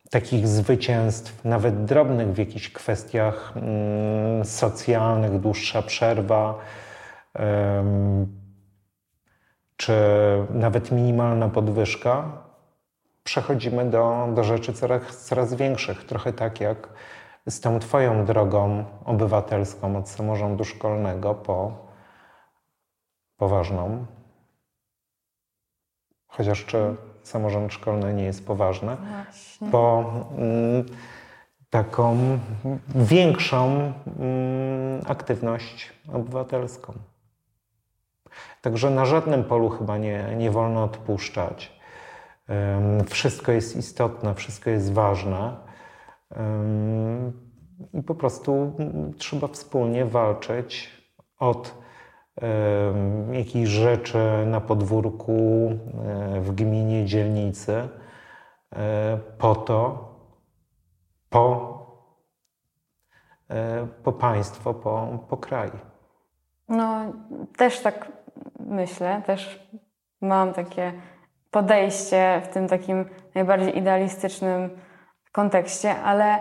takich 0.10 0.48
zwycięstw, 0.48 1.46
nawet 1.46 1.86
drobnych 1.86 2.34
w 2.34 2.38
jakichś 2.38 2.70
kwestiach 2.70 3.54
mm, 3.56 4.46
socjalnych, 4.46 5.40
dłuższa 5.40 5.82
przerwa, 5.82 6.58
czy 9.78 9.94
nawet 10.50 10.92
minimalna 10.92 11.50
podwyżka, 11.50 12.32
przechodzimy 13.24 13.90
do, 13.90 14.28
do 14.34 14.44
rzeczy 14.44 14.74
coraz, 14.74 15.26
coraz 15.26 15.54
większych. 15.54 16.06
Trochę 16.06 16.34
tak 16.34 16.62
jak 16.62 16.90
z 17.50 17.60
tą 17.60 17.80
Twoją 17.80 18.26
drogą 18.26 18.86
obywatelską 19.06 19.98
od 19.98 20.10
samorządu 20.10 20.66
szkolnego 20.66 21.36
po 21.36 21.72
poważną. 23.38 24.06
Chociaż 26.28 26.66
czy 26.66 26.96
samorząd 27.24 27.74
szkolny 27.74 28.14
nie 28.14 28.24
jest 28.24 28.48
poważny, 28.48 28.98
Właśnie. 28.98 29.72
po 29.72 30.14
mm, 30.38 30.86
taką 31.70 32.18
większą 32.96 33.94
mm, 34.20 35.02
aktywność 35.08 35.94
obywatelską. 36.14 36.94
Także 38.62 38.90
na 38.90 39.06
żadnym 39.06 39.44
polu 39.44 39.70
chyba 39.70 39.98
nie, 39.98 40.36
nie 40.38 40.52
wolno 40.52 40.84
odpuszczać. 40.84 41.78
Wszystko 43.10 43.52
jest 43.52 43.76
istotne, 43.76 44.36
wszystko 44.36 44.70
jest 44.70 44.94
ważne. 44.94 45.58
I 47.94 48.04
po 48.04 48.16
prostu 48.16 48.74
trzeba 49.18 49.48
wspólnie 49.48 50.06
walczyć 50.06 50.92
od 51.40 51.76
jakichś 53.32 53.70
rzeczy 53.70 54.18
na 54.46 54.62
podwórku 54.62 55.32
e, 55.32 56.42
w 56.42 56.52
gminie, 56.52 57.06
dzielnicy, 57.06 57.90
e, 58.76 59.20
po 59.38 59.56
to, 59.56 60.10
po, 61.30 61.78
e, 63.50 63.88
po 64.04 64.12
państwo, 64.12 64.74
po, 64.74 65.20
po 65.30 65.38
kraj. 65.38 65.72
No, 66.70 67.14
też 67.58 67.82
tak 67.82 68.12
myślę, 68.68 69.22
też 69.26 69.70
mam 70.22 70.54
takie 70.54 70.94
podejście 71.52 72.42
w 72.44 72.48
tym 72.48 72.68
takim 72.68 73.06
najbardziej 73.36 73.78
idealistycznym 73.78 74.70
kontekście, 75.32 75.96
ale 75.96 76.40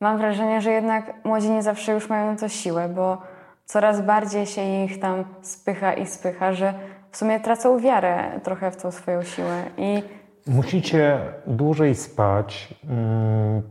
mam 0.00 0.18
wrażenie, 0.18 0.60
że 0.60 0.70
jednak 0.70 1.24
młodzi 1.24 1.50
nie 1.50 1.62
zawsze 1.62 1.92
już 1.92 2.08
mają 2.08 2.32
na 2.32 2.38
to 2.38 2.48
siłę, 2.48 2.88
bo 2.88 3.22
coraz 3.64 4.00
bardziej 4.00 4.46
się 4.46 4.84
ich 4.84 5.00
tam 5.00 5.24
spycha 5.42 5.92
i 5.92 6.06
spycha, 6.06 6.52
że 6.52 6.74
w 7.10 7.16
sumie 7.16 7.40
tracą 7.40 7.80
wiarę 7.80 8.40
trochę 8.42 8.70
w 8.70 8.76
tą 8.76 8.90
swoją 8.90 9.22
siłę. 9.22 9.62
I... 9.78 10.02
Musicie 10.46 11.20
dłużej 11.46 11.94
spać, 11.94 12.74
mm, 12.88 13.62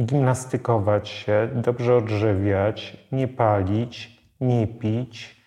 gimnastykować 0.00 1.08
się, 1.08 1.48
dobrze 1.54 1.96
odżywiać, 1.96 2.96
nie 3.12 3.28
palić, 3.28 4.20
nie 4.40 4.66
pić, 4.66 5.39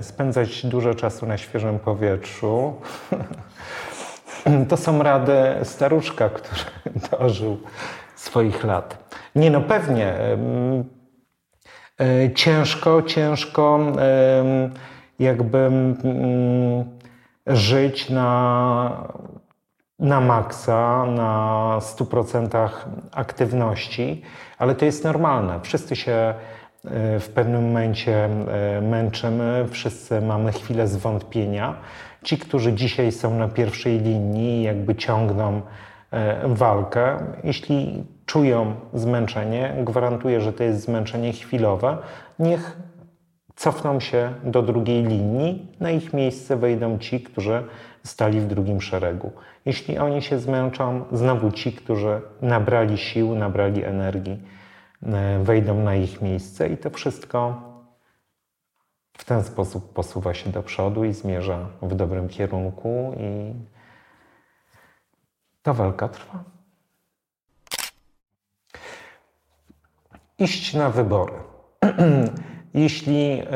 spędzać 0.00 0.66
dużo 0.66 0.94
czasu 0.94 1.26
na 1.26 1.38
świeżym 1.38 1.78
powietrzu. 1.78 2.74
To 4.68 4.76
są 4.76 5.02
rady 5.02 5.34
staruszka, 5.62 6.28
który 6.28 6.60
dożył 7.10 7.58
swoich 8.16 8.64
lat. 8.64 9.16
Nie 9.34 9.50
no, 9.50 9.60
pewnie. 9.60 10.14
e, 12.00 12.34
Ciężko, 12.34 13.02
ciężko 13.02 13.80
jakby 15.18 15.58
mm, 15.58 16.84
żyć 17.46 18.10
na, 18.10 19.08
na 19.98 20.20
maksa, 20.20 21.06
na 21.06 21.76
100% 21.80 22.68
aktywności, 23.12 24.22
ale 24.58 24.74
to 24.74 24.84
jest 24.84 25.04
normalne. 25.04 25.60
Wszyscy 25.62 25.96
się 25.96 26.12
e, 26.12 26.34
w 27.20 27.28
pewnym 27.34 27.62
momencie 27.62 28.24
e, 28.24 28.80
męczymy, 28.80 29.66
wszyscy 29.70 30.20
mamy 30.20 30.52
chwilę 30.52 30.88
zwątpienia. 30.88 31.76
Ci, 32.22 32.38
którzy 32.38 32.72
dzisiaj 32.72 33.12
są 33.12 33.38
na 33.38 33.48
pierwszej 33.48 34.00
linii, 34.00 34.62
jakby 34.62 34.94
ciągną 34.94 35.62
e, 36.10 36.48
walkę, 36.48 37.16
jeśli 37.44 38.04
czują 38.26 38.74
zmęczenie, 38.94 39.74
gwarantuję, 39.84 40.40
że 40.40 40.52
to 40.52 40.64
jest 40.64 40.80
zmęczenie 40.80 41.32
chwilowe, 41.32 41.98
niech 42.38 42.76
cofną 43.56 44.00
się 44.00 44.32
do 44.44 44.62
drugiej 44.62 45.02
linii, 45.02 45.72
na 45.80 45.90
ich 45.90 46.12
miejsce 46.12 46.56
wejdą 46.56 46.98
ci, 46.98 47.20
którzy 47.20 47.64
stali 48.04 48.40
w 48.40 48.46
drugim 48.46 48.80
szeregu. 48.80 49.32
Jeśli 49.64 49.98
oni 49.98 50.22
się 50.22 50.38
zmęczą, 50.38 51.04
znowu 51.12 51.52
ci, 51.52 51.72
którzy 51.72 52.20
nabrali 52.42 52.98
sił, 52.98 53.34
nabrali 53.34 53.84
energii, 53.84 54.32
e, 54.32 54.65
wejdą 55.42 55.82
na 55.82 55.94
ich 55.94 56.22
miejsce 56.22 56.68
i 56.68 56.76
to 56.76 56.90
wszystko 56.90 57.62
w 59.18 59.24
ten 59.24 59.44
sposób 59.44 59.92
posuwa 59.92 60.34
się 60.34 60.50
do 60.50 60.62
przodu 60.62 61.04
i 61.04 61.12
zmierza 61.12 61.68
w 61.82 61.94
dobrym 61.94 62.28
kierunku 62.28 63.14
i 63.18 63.54
ta 65.62 65.72
walka 65.72 66.08
trwa. 66.08 66.44
Iść 70.38 70.74
na 70.74 70.90
wybory. 70.90 71.34
Jeśli 72.74 73.40
y, 73.40 73.46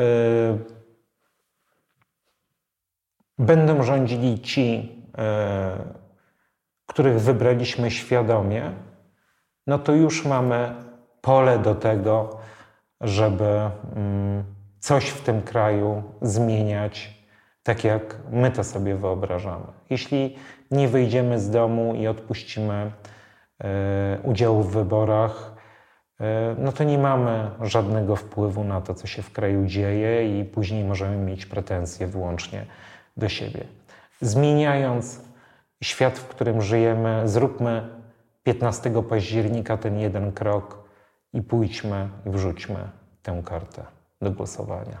będą 3.37 3.83
rządzili 3.83 4.39
ci, 4.39 4.91
y, 5.07 6.01
których 6.85 7.21
wybraliśmy 7.21 7.91
świadomie, 7.91 8.71
no 9.67 9.79
to 9.79 9.93
już 9.93 10.25
mamy 10.25 10.90
pole 11.21 11.59
do 11.59 11.75
tego, 11.75 12.39
żeby 13.01 13.69
mm, 13.95 14.43
coś 14.79 15.09
w 15.09 15.21
tym 15.21 15.41
kraju 15.41 16.03
zmieniać 16.21 17.21
tak, 17.63 17.83
jak 17.83 18.17
my 18.31 18.51
to 18.51 18.63
sobie 18.63 18.95
wyobrażamy. 18.95 19.65
Jeśli 19.89 20.35
nie 20.71 20.87
wyjdziemy 20.87 21.39
z 21.39 21.49
domu 21.49 21.95
i 21.95 22.07
odpuścimy 22.07 22.91
y, 23.63 23.65
udziału 24.23 24.63
w 24.63 24.73
wyborach, 24.73 25.51
E, 26.21 26.55
no 26.57 26.71
to 26.71 26.83
nie 26.83 26.97
mamy 26.97 27.49
żadnego 27.61 28.15
wpływu 28.15 28.63
na 28.63 28.81
to, 28.81 28.93
co 28.93 29.07
się 29.07 29.21
w 29.21 29.31
kraju 29.31 29.65
dzieje, 29.65 30.39
i 30.39 30.45
później 30.45 30.83
możemy 30.83 31.17
mieć 31.17 31.45
pretensje 31.45 32.07
wyłącznie 32.07 32.65
do 33.17 33.29
siebie. 33.29 33.63
Zmieniając 34.21 35.21
świat, 35.83 36.19
w 36.19 36.27
którym 36.27 36.61
żyjemy, 36.61 37.21
zróbmy 37.25 37.87
15 38.43 39.03
października 39.09 39.77
ten 39.77 39.99
jeden 39.99 40.31
krok 40.31 40.80
i 41.33 41.41
pójdźmy 41.41 42.09
i 42.25 42.29
wrzućmy 42.29 42.89
tę 43.23 43.41
kartę 43.45 43.83
do 44.21 44.31
głosowania. 44.31 44.97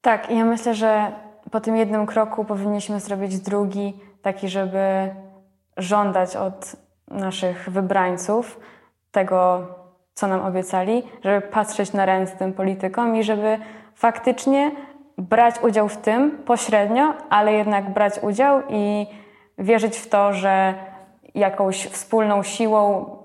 Tak, 0.00 0.30
ja 0.30 0.44
myślę, 0.44 0.74
że 0.74 1.12
po 1.50 1.60
tym 1.60 1.76
jednym 1.76 2.06
kroku 2.06 2.44
powinniśmy 2.44 3.00
zrobić 3.00 3.40
drugi, 3.40 4.00
taki, 4.22 4.48
żeby 4.48 5.14
żądać 5.76 6.36
od 6.36 6.76
naszych 7.08 7.70
wybrańców 7.70 8.60
tego, 9.10 9.66
co 10.14 10.26
nam 10.26 10.40
obiecali, 10.40 11.02
żeby 11.24 11.40
patrzeć 11.40 11.92
na 11.92 12.06
ręce 12.06 12.36
tym 12.36 12.52
politykom 12.52 13.16
i 13.16 13.24
żeby 13.24 13.58
faktycznie 13.94 14.70
brać 15.18 15.54
udział 15.62 15.88
w 15.88 15.96
tym 15.96 16.30
pośrednio, 16.30 17.14
ale 17.30 17.52
jednak 17.52 17.92
brać 17.92 18.14
udział 18.22 18.62
i 18.68 19.06
wierzyć 19.58 19.98
w 19.98 20.08
to, 20.08 20.32
że 20.32 20.74
jakąś 21.34 21.86
wspólną 21.86 22.42
siłą 22.42 23.16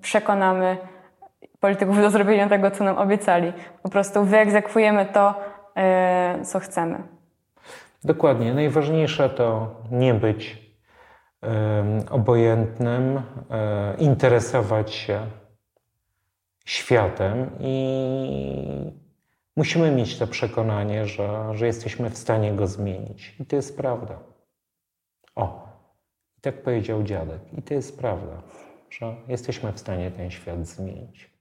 przekonamy 0.00 0.76
polityków 1.60 2.00
do 2.00 2.10
zrobienia 2.10 2.48
tego, 2.48 2.70
co 2.70 2.84
nam 2.84 2.98
obiecali. 2.98 3.52
Po 3.82 3.88
prostu 3.88 4.24
wyegzekwujemy 4.24 5.06
to, 5.06 5.34
co 6.44 6.60
chcemy. 6.60 7.02
Dokładnie. 8.04 8.54
Najważniejsze 8.54 9.30
to 9.30 9.74
nie 9.90 10.14
być 10.14 10.64
obojętnym, 12.10 13.22
e, 13.50 13.94
interesować 13.98 14.94
się 14.94 15.20
światem 16.64 17.50
i 17.60 18.92
musimy 19.56 19.90
mieć 19.90 20.18
to 20.18 20.26
przekonanie, 20.26 21.06
że, 21.06 21.50
że 21.52 21.66
jesteśmy 21.66 22.10
w 22.10 22.18
stanie 22.18 22.52
go 22.52 22.66
zmienić. 22.66 23.36
I 23.40 23.46
to 23.46 23.56
jest 23.56 23.76
prawda. 23.76 24.18
O, 25.34 25.68
tak 26.40 26.62
powiedział 26.62 27.02
dziadek. 27.02 27.40
I 27.58 27.62
to 27.62 27.74
jest 27.74 27.98
prawda, 27.98 28.42
że 28.98 29.16
jesteśmy 29.28 29.72
w 29.72 29.80
stanie 29.80 30.10
ten 30.10 30.30
świat 30.30 30.66
zmienić. 30.66 31.33